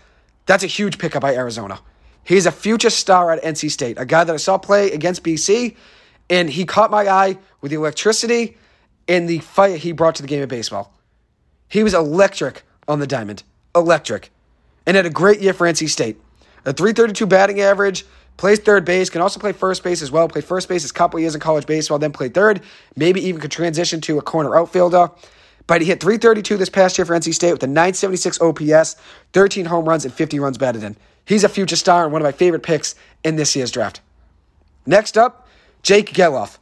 That's 0.47 0.65
a 0.65 0.67
huge 0.67 0.99
pickup 0.99 1.23
by 1.23 1.35
Arizona. 1.35 1.81
He's 2.25 2.47
a 2.47 2.53
future 2.53 2.91
star 2.91 3.31
at 3.31 3.43
NC 3.43 3.71
State, 3.71 3.99
a 3.99 4.07
guy 4.07 4.25
that 4.25 4.33
I 4.33 4.39
saw 4.39 4.59
play 4.59 4.91
against 4.93 5.23
BC, 5.23 5.77
and 6.31 6.49
he 6.49 6.65
caught 6.65 6.91
my 6.91 7.07
eye 7.09 7.39
with 7.61 7.71
the 7.71 7.77
electricity 7.77 8.57
and 9.07 9.29
the 9.29 9.39
fire 9.41 9.77
he 9.77 9.93
brought 9.93 10.15
to 10.17 10.23
the 10.23 10.29
game 10.29 10.43
of 10.43 10.49
baseball. 10.49 10.95
He 11.69 11.83
was 11.83 11.93
electric 11.93 12.63
on 12.89 12.99
the 12.99 13.07
diamond, 13.07 13.43
electric, 13.75 14.31
and 14.87 14.97
had 14.97 15.07
a 15.07 15.11
great 15.11 15.41
year 15.41 15.53
for 15.53 15.67
NC 15.67 15.89
State. 15.89 16.17
A 16.65 16.73
332 16.73 17.27
batting 17.27 17.61
average, 17.61 18.07
plays 18.37 18.59
third 18.59 18.85
base, 18.85 19.11
can 19.11 19.21
also 19.21 19.39
play 19.39 19.53
first 19.53 19.83
base 19.83 20.01
as 20.01 20.11
well. 20.11 20.29
Played 20.29 20.45
first 20.45 20.69
base 20.69 20.89
a 20.89 20.93
couple 20.93 21.21
years 21.21 21.35
in 21.35 21.41
college 21.41 21.67
baseball, 21.67 21.99
then 21.99 22.13
played 22.13 22.33
third. 22.33 22.63
Maybe 22.97 23.21
even 23.21 23.41
could 23.41 23.51
transition 23.51 24.01
to 24.03 24.19
a 24.19 24.23
corner 24.23 24.57
outfielder. 24.57 25.11
But 25.67 25.81
he 25.81 25.87
hit 25.87 26.01
332 26.01 26.57
this 26.57 26.69
past 26.69 26.99
year 26.99 27.05
for 27.05 27.15
NC 27.15 27.35
State 27.35 27.53
with 27.53 27.63
a 27.63 27.67
976 27.67 28.41
OPS, 28.41 28.97
13 29.33 29.67
home 29.67 29.89
runs, 29.89 30.05
and 30.05 30.13
50 30.13 30.39
runs 30.39 30.59
batted 30.59 30.83
in. 30.83 30.97
He's 31.25 31.45
a 31.45 31.49
future 31.49 31.77
star 31.77 32.05
and 32.05 32.13
one 32.13 32.23
of 32.23 32.25
my 32.25 32.33
favorite 32.33 32.63
picks 32.63 32.95
in 33.23 33.37
this 33.37 33.57
year's 33.57 33.71
draft. 33.71 34.01
Next 34.87 35.17
up, 35.17 35.49
Jake 35.83 36.13
Gelof. 36.13 36.59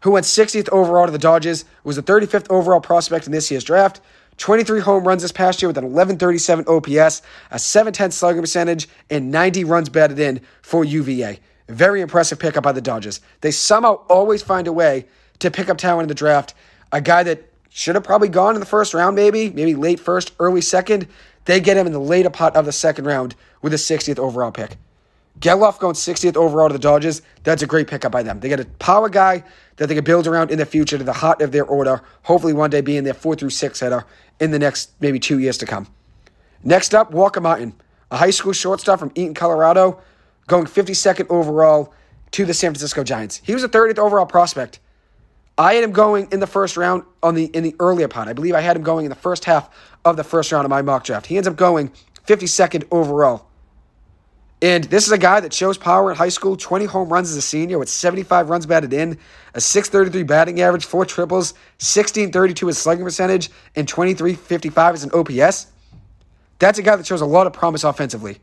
who 0.00 0.12
went 0.12 0.24
60th 0.24 0.68
overall 0.70 1.06
to 1.06 1.12
the 1.12 1.18
Dodgers, 1.18 1.64
was 1.82 1.96
the 1.96 2.02
35th 2.02 2.46
overall 2.50 2.80
prospect 2.80 3.26
in 3.26 3.32
this 3.32 3.50
year's 3.50 3.64
draft. 3.64 4.00
23 4.38 4.80
home 4.80 5.04
runs 5.04 5.22
this 5.22 5.32
past 5.32 5.60
year 5.62 5.68
with 5.68 5.78
an 5.78 5.84
1137 5.84 6.66
OPS, 6.68 7.22
a 7.50 7.58
710 7.58 8.10
slugging 8.10 8.42
percentage, 8.42 8.88
and 9.10 9.30
90 9.30 9.64
runs 9.64 9.88
batted 9.88 10.18
in 10.18 10.40
for 10.62 10.84
UVA. 10.84 11.40
Very 11.68 12.00
impressive 12.00 12.38
pickup 12.38 12.62
by 12.62 12.72
the 12.72 12.80
Dodgers. 12.80 13.20
They 13.40 13.50
somehow 13.50 13.94
always 14.08 14.42
find 14.42 14.68
a 14.68 14.72
way 14.72 15.06
to 15.40 15.50
pick 15.50 15.68
up 15.68 15.78
talent 15.78 16.02
in 16.02 16.08
the 16.08 16.14
draft. 16.14 16.54
A 16.92 17.00
guy 17.00 17.22
that 17.24 17.50
should 17.70 17.94
have 17.94 18.04
probably 18.04 18.28
gone 18.28 18.54
in 18.54 18.60
the 18.60 18.66
first 18.66 18.94
round, 18.94 19.16
maybe, 19.16 19.50
maybe 19.50 19.74
late 19.74 19.98
first, 19.98 20.32
early 20.38 20.60
second. 20.60 21.08
They 21.46 21.60
get 21.60 21.76
him 21.76 21.86
in 21.86 21.92
the 21.92 21.98
later 21.98 22.30
part 22.30 22.54
of 22.54 22.66
the 22.66 22.72
second 22.72 23.06
round 23.06 23.34
with 23.62 23.72
a 23.72 23.76
60th 23.76 24.18
overall 24.18 24.52
pick. 24.52 24.76
Gelof 25.40 25.78
going 25.78 25.94
60th 25.94 26.36
overall 26.36 26.68
to 26.68 26.72
the 26.72 26.78
Dodgers. 26.78 27.22
That's 27.44 27.62
a 27.62 27.66
great 27.66 27.88
pickup 27.88 28.12
by 28.12 28.22
them. 28.22 28.40
They 28.40 28.48
get 28.48 28.60
a 28.60 28.64
power 28.64 29.08
guy 29.08 29.44
that 29.76 29.88
they 29.88 29.94
can 29.94 30.04
build 30.04 30.26
around 30.26 30.50
in 30.50 30.58
the 30.58 30.66
future 30.66 30.96
to 30.96 31.04
the 31.04 31.12
heart 31.12 31.42
of 31.42 31.52
their 31.52 31.64
order. 31.64 32.02
Hopefully, 32.22 32.52
one 32.52 32.70
day 32.70 32.80
being 32.80 33.04
their 33.04 33.14
four 33.14 33.34
through 33.34 33.50
six 33.50 33.80
hitter 33.80 34.04
in 34.40 34.50
the 34.50 34.58
next 34.58 34.92
maybe 35.00 35.18
two 35.18 35.38
years 35.38 35.58
to 35.58 35.66
come. 35.66 35.86
Next 36.64 36.94
up, 36.94 37.10
Walker 37.10 37.40
Martin, 37.40 37.74
a 38.10 38.16
high 38.16 38.30
school 38.30 38.52
shortstop 38.52 38.98
from 38.98 39.12
Eaton, 39.14 39.34
Colorado, 39.34 40.00
going 40.46 40.64
52nd 40.64 41.26
overall 41.28 41.92
to 42.32 42.44
the 42.44 42.54
San 42.54 42.70
Francisco 42.70 43.04
Giants. 43.04 43.40
He 43.44 43.54
was 43.54 43.62
a 43.62 43.68
30th 43.68 43.98
overall 43.98 44.26
prospect. 44.26 44.80
I 45.58 45.74
had 45.74 45.84
him 45.84 45.92
going 45.92 46.28
in 46.32 46.40
the 46.40 46.46
first 46.46 46.76
round 46.76 47.04
on 47.22 47.34
the 47.34 47.44
in 47.46 47.62
the 47.62 47.74
earlier 47.80 48.08
part. 48.08 48.28
I 48.28 48.34
believe 48.34 48.54
I 48.54 48.60
had 48.60 48.76
him 48.76 48.82
going 48.82 49.06
in 49.06 49.10
the 49.10 49.14
first 49.14 49.44
half 49.44 49.70
of 50.06 50.16
the 50.16 50.24
first 50.24 50.52
round 50.52 50.64
of 50.64 50.70
my 50.70 50.82
mock 50.82 51.04
draft. 51.04 51.26
He 51.26 51.36
ends 51.36 51.48
up 51.48 51.56
going 51.56 51.90
52nd 52.26 52.84
overall. 52.90 53.48
And 54.62 54.84
this 54.84 55.04
is 55.04 55.12
a 55.12 55.18
guy 55.18 55.40
that 55.40 55.52
shows 55.52 55.76
power 55.76 56.10
in 56.10 56.16
high 56.16 56.30
school, 56.30 56.56
20 56.56 56.86
home 56.86 57.10
runs 57.10 57.30
as 57.30 57.36
a 57.36 57.42
senior 57.42 57.78
with 57.78 57.90
75 57.90 58.48
runs 58.48 58.64
batted 58.64 58.92
in, 58.92 59.18
a 59.52 59.60
633 59.60 60.22
batting 60.22 60.60
average, 60.62 60.86
four 60.86 61.04
triples, 61.04 61.52
1632 61.78 62.68
as 62.68 62.78
slugging 62.78 63.04
percentage, 63.04 63.50
and 63.74 63.86
2355 63.86 64.94
as 64.94 65.04
an 65.04 65.10
OPS. 65.12 65.66
That's 66.58 66.78
a 66.78 66.82
guy 66.82 66.96
that 66.96 67.04
shows 67.04 67.20
a 67.20 67.26
lot 67.26 67.46
of 67.46 67.52
promise 67.52 67.84
offensively. 67.84 68.38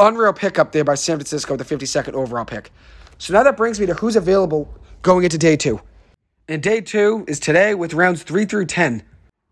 Unreal 0.00 0.32
pickup 0.32 0.72
there 0.72 0.84
by 0.84 0.96
San 0.96 1.18
Francisco 1.18 1.54
with 1.54 1.68
the 1.68 1.76
52nd 1.76 2.14
overall 2.14 2.44
pick. 2.44 2.72
So 3.18 3.32
now 3.32 3.42
that 3.44 3.56
brings 3.56 3.78
me 3.78 3.86
to 3.86 3.94
who's 3.94 4.16
available 4.16 4.72
going 5.02 5.22
into 5.22 5.38
day 5.38 5.56
two. 5.56 5.80
And 6.48 6.62
day 6.62 6.80
two 6.80 7.24
is 7.28 7.38
today 7.38 7.74
with 7.74 7.94
rounds 7.94 8.22
three 8.22 8.44
through 8.44 8.66
10. 8.66 9.02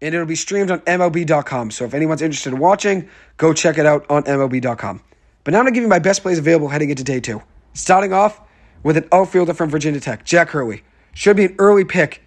And 0.02 0.14
it'll 0.14 0.26
be 0.26 0.36
streamed 0.36 0.70
on 0.70 0.80
MLB.com. 0.80 1.70
So 1.70 1.84
if 1.84 1.94
anyone's 1.94 2.22
interested 2.22 2.52
in 2.52 2.58
watching, 2.58 3.08
go 3.38 3.52
check 3.52 3.78
it 3.78 3.86
out 3.86 4.04
on 4.10 4.24
MLB.com. 4.24 5.00
But 5.42 5.52
now 5.52 5.58
I'm 5.58 5.64
going 5.64 5.72
to 5.72 5.76
give 5.76 5.82
you 5.82 5.88
my 5.88 5.98
best 5.98 6.22
plays 6.22 6.38
available 6.38 6.68
heading 6.68 6.90
into 6.90 7.04
day 7.04 7.20
two. 7.20 7.42
Starting 7.72 8.12
off 8.12 8.40
with 8.82 8.96
an 8.96 9.08
outfielder 9.10 9.54
from 9.54 9.70
Virginia 9.70 10.00
Tech, 10.00 10.24
Jack 10.24 10.50
Hurley. 10.50 10.82
Should 11.14 11.36
be 11.36 11.46
an 11.46 11.56
early 11.58 11.84
pick 11.84 12.22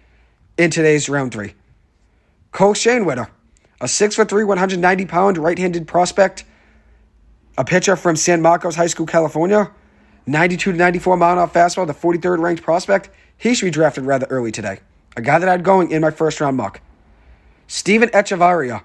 in 0.58 0.70
today's 0.70 1.08
round 1.08 1.32
three. 1.32 1.54
Cole 2.50 2.74
Schoenwetter, 2.74 3.28
a 3.80 3.84
6'3, 3.84 4.46
190 4.46 5.06
pound 5.06 5.38
right 5.38 5.58
handed 5.58 5.86
prospect, 5.86 6.44
a 7.56 7.64
pitcher 7.64 7.94
from 7.94 8.16
San 8.16 8.42
Marcos 8.42 8.74
High 8.74 8.88
School, 8.88 9.06
California. 9.06 9.70
92 10.26 10.72
to 10.72 10.78
94 10.78 11.16
mile 11.16 11.32
an 11.32 11.38
hour 11.38 11.48
fastball, 11.48 11.86
the 11.86 11.94
43rd 11.94 12.40
ranked 12.40 12.62
prospect. 12.62 13.10
He 13.36 13.54
should 13.54 13.66
be 13.66 13.70
drafted 13.70 14.04
rather 14.04 14.26
early 14.26 14.52
today. 14.52 14.80
A 15.16 15.22
guy 15.22 15.38
that 15.38 15.48
I'd 15.48 15.64
going 15.64 15.90
in 15.90 16.02
my 16.02 16.10
first 16.10 16.40
round 16.40 16.56
mock. 16.56 16.80
Steven 17.72 18.08
Echavarria, 18.08 18.82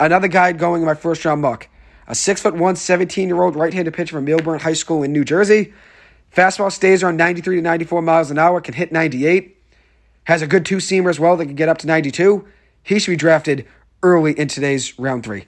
another 0.00 0.26
guy 0.26 0.50
going 0.50 0.82
in 0.82 0.86
my 0.86 0.94
first 0.94 1.24
round 1.24 1.40
mock 1.40 1.68
a 2.08 2.16
six 2.16 2.42
foot 2.42 2.56
one, 2.56 2.74
17 2.74 3.28
year 3.28 3.40
old 3.40 3.54
right 3.54 3.72
handed 3.72 3.94
pitcher 3.94 4.16
from 4.16 4.26
Millburn 4.26 4.60
High 4.60 4.72
School 4.72 5.04
in 5.04 5.12
New 5.12 5.24
Jersey. 5.24 5.72
Fastball 6.34 6.72
stays 6.72 7.04
around 7.04 7.16
93 7.16 7.54
to 7.54 7.62
94 7.62 8.02
miles 8.02 8.32
an 8.32 8.38
hour, 8.40 8.60
can 8.60 8.74
hit 8.74 8.90
98. 8.90 9.56
Has 10.24 10.42
a 10.42 10.48
good 10.48 10.66
two 10.66 10.78
seamer 10.78 11.10
as 11.10 11.20
well 11.20 11.36
that 11.36 11.46
can 11.46 11.54
get 11.54 11.68
up 11.68 11.78
to 11.78 11.86
92. 11.86 12.44
He 12.82 12.98
should 12.98 13.12
be 13.12 13.16
drafted 13.16 13.68
early 14.02 14.36
in 14.36 14.48
today's 14.48 14.98
round 14.98 15.22
three. 15.22 15.44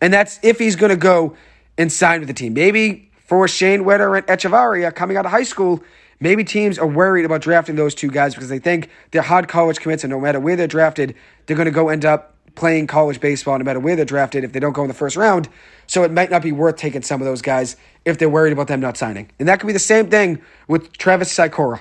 And 0.00 0.14
that's 0.14 0.38
if 0.44 0.60
he's 0.60 0.76
going 0.76 0.90
to 0.90 0.96
go 0.96 1.36
and 1.76 1.90
sign 1.90 2.20
with 2.20 2.28
the 2.28 2.34
team. 2.34 2.54
Maybe 2.54 3.10
for 3.26 3.44
Schoenwetter 3.46 4.16
and 4.16 4.26
Echavarria 4.28 4.94
coming 4.94 5.16
out 5.16 5.24
of 5.26 5.32
high 5.32 5.42
school, 5.42 5.82
maybe 6.24 6.42
teams 6.42 6.78
are 6.78 6.86
worried 6.86 7.26
about 7.26 7.42
drafting 7.42 7.76
those 7.76 7.94
two 7.94 8.08
guys 8.08 8.34
because 8.34 8.48
they 8.48 8.58
think 8.58 8.88
they're 9.10 9.22
hard 9.22 9.46
college 9.46 9.78
commits 9.78 10.02
and 10.04 10.10
no 10.10 10.18
matter 10.18 10.40
where 10.40 10.56
they're 10.56 10.66
drafted, 10.66 11.14
they're 11.46 11.56
going 11.56 11.66
to 11.66 11.70
go 11.70 11.90
end 11.90 12.04
up 12.04 12.34
playing 12.54 12.86
college 12.86 13.20
baseball 13.20 13.58
no 13.58 13.64
matter 13.64 13.78
where 13.78 13.94
they're 13.94 14.06
drafted 14.06 14.42
if 14.42 14.52
they 14.52 14.58
don't 14.58 14.72
go 14.72 14.82
in 14.82 14.88
the 14.88 14.94
first 14.94 15.16
round. 15.16 15.50
So 15.86 16.02
it 16.02 16.10
might 16.10 16.30
not 16.30 16.42
be 16.42 16.50
worth 16.50 16.76
taking 16.76 17.02
some 17.02 17.20
of 17.20 17.26
those 17.26 17.42
guys 17.42 17.76
if 18.06 18.16
they're 18.16 18.30
worried 18.30 18.54
about 18.54 18.68
them 18.68 18.80
not 18.80 18.96
signing. 18.96 19.30
And 19.38 19.46
that 19.48 19.60
could 19.60 19.66
be 19.66 19.74
the 19.74 19.78
same 19.78 20.08
thing 20.08 20.40
with 20.66 20.96
Travis 20.96 21.32
Sykora, 21.36 21.80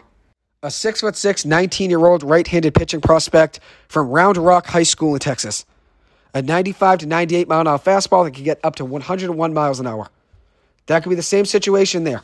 a 0.62 0.68
6'6, 0.68 1.46
19 1.46 1.90
year 1.90 2.06
old 2.06 2.22
right 2.22 2.46
handed 2.46 2.76
pitching 2.76 3.00
prospect 3.00 3.62
from 3.88 4.10
Round 4.10 4.36
Rock 4.36 4.68
High 4.68 4.84
School 4.84 5.14
in 5.14 5.20
Texas. 5.20 5.66
A 6.34 6.42
95 6.42 7.00
to 7.00 7.06
98 7.06 7.48
mile 7.48 7.62
an 7.62 7.68
hour 7.68 7.80
fastball 7.80 8.26
that 8.26 8.34
can 8.34 8.44
get 8.44 8.60
up 8.62 8.76
to 8.76 8.84
101 8.84 9.54
miles 9.54 9.80
an 9.80 9.88
hour. 9.88 10.10
That 10.88 11.02
could 11.02 11.12
be 11.12 11.16
the 11.16 11.22
same 11.22 11.46
situation 11.46 12.04
there, 12.04 12.24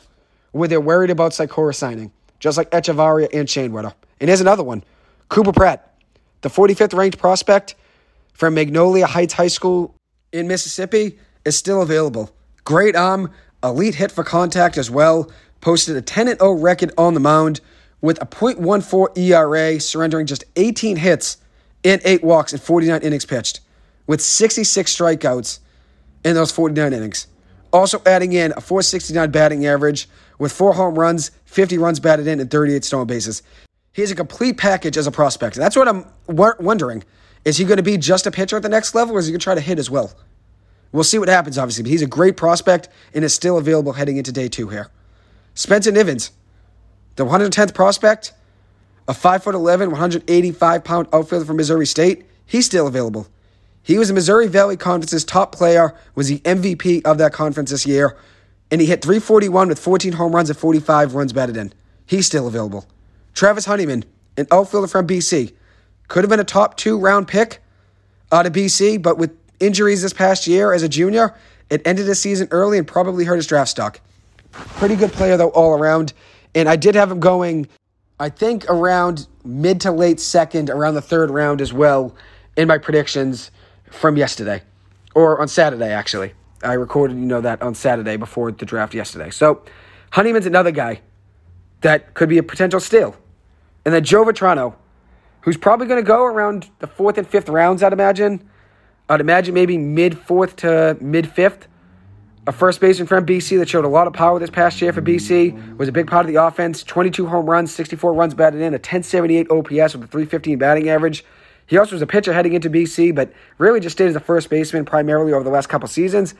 where 0.52 0.68
they're 0.68 0.80
worried 0.80 1.10
about 1.10 1.32
Sykora 1.32 1.74
signing, 1.74 2.12
just 2.38 2.58
like 2.58 2.70
Echavarria 2.70 3.28
and 3.32 3.48
Schoenwetter. 3.48 3.94
And 4.20 4.28
here's 4.28 4.40
another 4.40 4.62
one 4.62 4.84
Cooper 5.28 5.52
Pratt, 5.52 5.94
the 6.42 6.48
45th 6.48 6.94
ranked 6.94 7.18
prospect 7.18 7.74
from 8.32 8.54
Magnolia 8.54 9.06
Heights 9.06 9.34
High 9.34 9.48
School 9.48 9.94
in 10.32 10.48
Mississippi 10.48 11.18
is 11.44 11.56
still 11.56 11.82
available. 11.82 12.30
Great 12.64 12.96
arm, 12.96 13.30
elite 13.62 13.96
hit 13.96 14.12
for 14.12 14.24
contact 14.24 14.78
as 14.78 14.90
well. 14.90 15.30
Posted 15.60 15.96
a 15.96 16.02
10 16.02 16.38
0 16.38 16.52
record 16.52 16.92
on 16.96 17.14
the 17.14 17.20
mound 17.20 17.60
with 18.00 18.20
a 18.22 18.26
.14 18.26 19.16
ERA, 19.18 19.78
surrendering 19.78 20.26
just 20.26 20.44
18 20.56 20.96
hits 20.96 21.36
and 21.84 22.00
8 22.04 22.24
walks 22.24 22.52
in 22.52 22.58
49 22.58 23.02
innings 23.02 23.26
pitched, 23.26 23.60
with 24.06 24.20
66 24.20 24.94
strikeouts 24.94 25.58
in 26.24 26.34
those 26.34 26.50
49 26.50 26.92
innings. 26.92 27.26
Also 27.72 28.02
adding 28.04 28.32
in 28.32 28.52
a 28.56 28.60
469 28.60 29.30
batting 29.30 29.66
average 29.66 30.08
with 30.40 30.50
4 30.50 30.72
home 30.72 30.98
runs, 30.98 31.30
50 31.44 31.78
runs 31.78 32.00
batted 32.00 32.26
in, 32.26 32.40
and 32.40 32.50
38 32.50 32.82
stolen 32.82 33.06
bases. 33.06 33.42
He 33.92 34.02
He's 34.02 34.10
a 34.10 34.16
complete 34.16 34.56
package 34.56 34.96
as 34.96 35.06
a 35.06 35.10
prospect. 35.12 35.54
That's 35.54 35.76
what 35.76 35.86
I'm 35.86 36.06
wondering. 36.26 37.04
Is 37.44 37.58
he 37.58 37.64
going 37.64 37.76
to 37.76 37.82
be 37.82 37.96
just 37.98 38.26
a 38.26 38.30
pitcher 38.30 38.56
at 38.56 38.62
the 38.62 38.68
next 38.68 38.94
level, 38.94 39.14
or 39.14 39.18
is 39.18 39.26
he 39.26 39.32
going 39.32 39.40
to 39.40 39.44
try 39.44 39.54
to 39.54 39.60
hit 39.60 39.78
as 39.78 39.90
well? 39.90 40.12
We'll 40.92 41.04
see 41.04 41.18
what 41.18 41.28
happens, 41.28 41.58
obviously, 41.58 41.84
but 41.84 41.90
he's 41.90 42.02
a 42.02 42.06
great 42.06 42.36
prospect 42.36 42.88
and 43.14 43.24
is 43.24 43.34
still 43.34 43.58
available 43.58 43.92
heading 43.92 44.16
into 44.16 44.32
day 44.32 44.48
two 44.48 44.68
here. 44.68 44.90
Spencer 45.54 45.92
Nivens, 45.92 46.30
the 47.16 47.26
110th 47.26 47.74
prospect, 47.74 48.32
a 49.06 49.12
5'11, 49.12 49.88
185 49.90 50.84
pound 50.84 51.08
outfielder 51.12 51.44
from 51.44 51.56
Missouri 51.56 51.86
State, 51.86 52.24
he's 52.46 52.66
still 52.66 52.86
available. 52.86 53.28
He 53.82 53.98
was 53.98 54.08
the 54.08 54.14
Missouri 54.14 54.46
Valley 54.46 54.76
Conference's 54.76 55.24
top 55.24 55.54
player, 55.54 55.94
was 56.14 56.28
the 56.28 56.38
MVP 56.40 57.02
of 57.04 57.18
that 57.18 57.32
conference 57.32 57.70
this 57.70 57.86
year, 57.86 58.16
and 58.70 58.80
he 58.80 58.86
hit 58.86 59.02
341 59.02 59.68
with 59.68 59.78
14 59.78 60.12
home 60.12 60.34
runs 60.34 60.50
and 60.50 60.58
45 60.58 61.14
runs 61.14 61.32
batted 61.32 61.56
in. 61.56 61.72
He's 62.06 62.26
still 62.26 62.46
available. 62.46 62.86
Travis 63.34 63.64
Honeyman, 63.64 64.04
an 64.36 64.46
outfielder 64.50 64.86
from 64.86 65.06
BC, 65.06 65.52
could 66.08 66.24
have 66.24 66.30
been 66.30 66.40
a 66.40 66.44
top 66.44 66.76
two 66.76 66.98
round 66.98 67.28
pick 67.28 67.62
out 68.32 68.46
of 68.46 68.52
BC, 68.52 69.00
but 69.00 69.18
with 69.18 69.36
injuries 69.60 70.02
this 70.02 70.12
past 70.12 70.46
year 70.46 70.72
as 70.72 70.82
a 70.82 70.88
junior, 70.88 71.34
it 71.68 71.82
ended 71.84 72.06
his 72.06 72.20
season 72.20 72.48
early 72.50 72.78
and 72.78 72.86
probably 72.86 73.24
hurt 73.24 73.36
his 73.36 73.46
draft 73.46 73.70
stock. 73.70 74.00
Pretty 74.52 74.96
good 74.96 75.12
player, 75.12 75.36
though, 75.36 75.50
all 75.50 75.78
around. 75.78 76.12
And 76.54 76.68
I 76.68 76.76
did 76.76 76.96
have 76.96 77.10
him 77.10 77.20
going, 77.20 77.68
I 78.18 78.28
think, 78.28 78.68
around 78.68 79.28
mid 79.44 79.80
to 79.82 79.92
late 79.92 80.18
second, 80.18 80.68
around 80.68 80.94
the 80.94 81.02
third 81.02 81.30
round 81.30 81.60
as 81.60 81.72
well, 81.72 82.16
in 82.56 82.66
my 82.66 82.78
predictions 82.78 83.52
from 83.90 84.16
yesterday. 84.16 84.62
Or 85.14 85.40
on 85.40 85.46
Saturday, 85.46 85.92
actually. 85.92 86.32
I 86.62 86.74
recorded, 86.74 87.16
you 87.16 87.26
know, 87.26 87.40
that 87.40 87.62
on 87.62 87.74
Saturday 87.74 88.16
before 88.16 88.52
the 88.52 88.66
draft 88.66 88.94
yesterday. 88.94 89.30
So, 89.30 89.62
Honeyman's 90.10 90.46
another 90.46 90.70
guy 90.70 91.00
that 91.80 92.14
could 92.14 92.28
be 92.28 92.38
a 92.38 92.42
potential 92.42 92.80
steal. 92.80 93.16
And 93.84 93.94
then 93.94 94.04
Joe 94.04 94.24
Vitrano, 94.24 94.74
who's 95.42 95.56
probably 95.56 95.86
going 95.86 96.02
to 96.02 96.06
go 96.06 96.24
around 96.24 96.68
the 96.80 96.86
fourth 96.86 97.16
and 97.16 97.26
fifth 97.26 97.48
rounds, 97.48 97.82
I'd 97.82 97.92
imagine. 97.92 98.48
I'd 99.08 99.20
imagine 99.20 99.54
maybe 99.54 99.78
mid 99.78 100.18
fourth 100.18 100.56
to 100.56 100.96
mid 101.00 101.28
fifth. 101.30 101.66
A 102.46 102.52
first 102.52 102.80
baseman 102.80 103.06
from 103.06 103.26
BC 103.26 103.58
that 103.58 103.68
showed 103.68 103.84
a 103.84 103.88
lot 103.88 104.06
of 104.06 104.12
power 104.12 104.38
this 104.38 104.50
past 104.50 104.80
year 104.80 104.92
for 104.92 105.02
BC, 105.02 105.76
was 105.76 105.88
a 105.88 105.92
big 105.92 106.06
part 106.06 106.26
of 106.26 106.32
the 106.32 106.42
offense. 106.42 106.82
22 106.82 107.26
home 107.26 107.48
runs, 107.48 107.72
64 107.72 108.14
runs 108.14 108.34
batted 108.34 108.60
in, 108.60 108.68
a 108.68 108.78
1078 108.78 109.50
OPS 109.50 109.94
with 109.94 110.04
a 110.04 110.06
315 110.06 110.58
batting 110.58 110.88
average. 110.88 111.24
He 111.70 111.78
also 111.78 111.94
was 111.94 112.02
a 112.02 112.06
pitcher 112.06 112.32
heading 112.32 112.54
into 112.54 112.68
BC, 112.68 113.14
but 113.14 113.32
really 113.58 113.78
just 113.78 113.96
stayed 113.96 114.08
as 114.08 114.16
a 114.16 114.20
first 114.20 114.50
baseman 114.50 114.84
primarily 114.84 115.32
over 115.32 115.44
the 115.44 115.50
last 115.50 115.68
couple 115.68 115.86
seasons. 115.86 116.34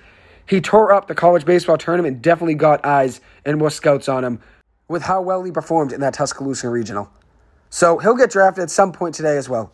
He 0.44 0.60
tore 0.60 0.92
up 0.92 1.06
the 1.06 1.14
college 1.14 1.44
baseball 1.44 1.78
tournament 1.78 2.20
definitely 2.20 2.56
got 2.56 2.84
eyes 2.84 3.20
and 3.44 3.56
more 3.56 3.70
scouts 3.70 4.08
on 4.08 4.24
him 4.24 4.40
with 4.88 5.02
how 5.02 5.22
well 5.22 5.44
he 5.44 5.52
performed 5.52 5.92
in 5.92 6.00
that 6.00 6.14
Tuscaloosa 6.14 6.68
regional. 6.68 7.08
So 7.70 7.98
he'll 7.98 8.16
get 8.16 8.30
drafted 8.30 8.64
at 8.64 8.70
some 8.70 8.90
point 8.90 9.14
today 9.14 9.36
as 9.36 9.48
well. 9.48 9.72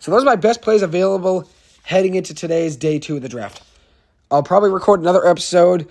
So 0.00 0.10
those 0.10 0.20
are 0.20 0.26
my 0.26 0.36
best 0.36 0.60
plays 0.60 0.82
available 0.82 1.48
heading 1.84 2.14
into 2.14 2.34
today's 2.34 2.76
day 2.76 2.98
two 2.98 3.16
of 3.16 3.22
the 3.22 3.28
draft. 3.30 3.62
I'll 4.30 4.42
probably 4.42 4.70
record 4.70 5.00
another 5.00 5.26
episode 5.26 5.88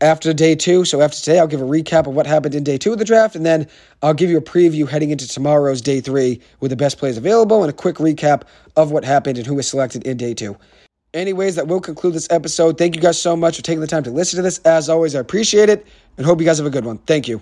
after 0.00 0.32
day 0.32 0.54
two. 0.54 0.84
So 0.84 1.00
after 1.00 1.18
today, 1.18 1.38
I'll 1.38 1.46
give 1.46 1.60
a 1.60 1.64
recap 1.64 2.06
of 2.06 2.14
what 2.14 2.26
happened 2.26 2.54
in 2.54 2.64
day 2.64 2.78
two 2.78 2.92
of 2.92 2.98
the 2.98 3.04
draft, 3.04 3.36
and 3.36 3.44
then 3.46 3.68
I'll 4.02 4.14
give 4.14 4.30
you 4.30 4.38
a 4.38 4.42
preview 4.42 4.88
heading 4.88 5.10
into 5.10 5.28
tomorrow's 5.28 5.80
day 5.80 6.00
three 6.00 6.40
with 6.60 6.70
the 6.70 6.76
best 6.76 6.98
plays 6.98 7.16
available 7.16 7.62
and 7.62 7.70
a 7.70 7.72
quick 7.72 7.96
recap 7.96 8.42
of 8.76 8.90
what 8.90 9.04
happened 9.04 9.38
and 9.38 9.46
who 9.46 9.54
was 9.54 9.68
selected 9.68 10.06
in 10.06 10.16
day 10.16 10.34
two. 10.34 10.56
Anyways, 11.14 11.54
that 11.54 11.66
will 11.66 11.80
conclude 11.80 12.14
this 12.14 12.28
episode. 12.30 12.76
Thank 12.76 12.94
you 12.94 13.00
guys 13.00 13.20
so 13.20 13.36
much 13.36 13.56
for 13.56 13.62
taking 13.62 13.80
the 13.80 13.86
time 13.86 14.02
to 14.02 14.10
listen 14.10 14.36
to 14.36 14.42
this. 14.42 14.58
As 14.58 14.88
always, 14.88 15.14
I 15.14 15.20
appreciate 15.20 15.70
it 15.70 15.86
and 16.18 16.26
hope 16.26 16.40
you 16.40 16.46
guys 16.46 16.58
have 16.58 16.66
a 16.66 16.70
good 16.70 16.84
one. 16.84 16.98
Thank 16.98 17.26
you. 17.26 17.40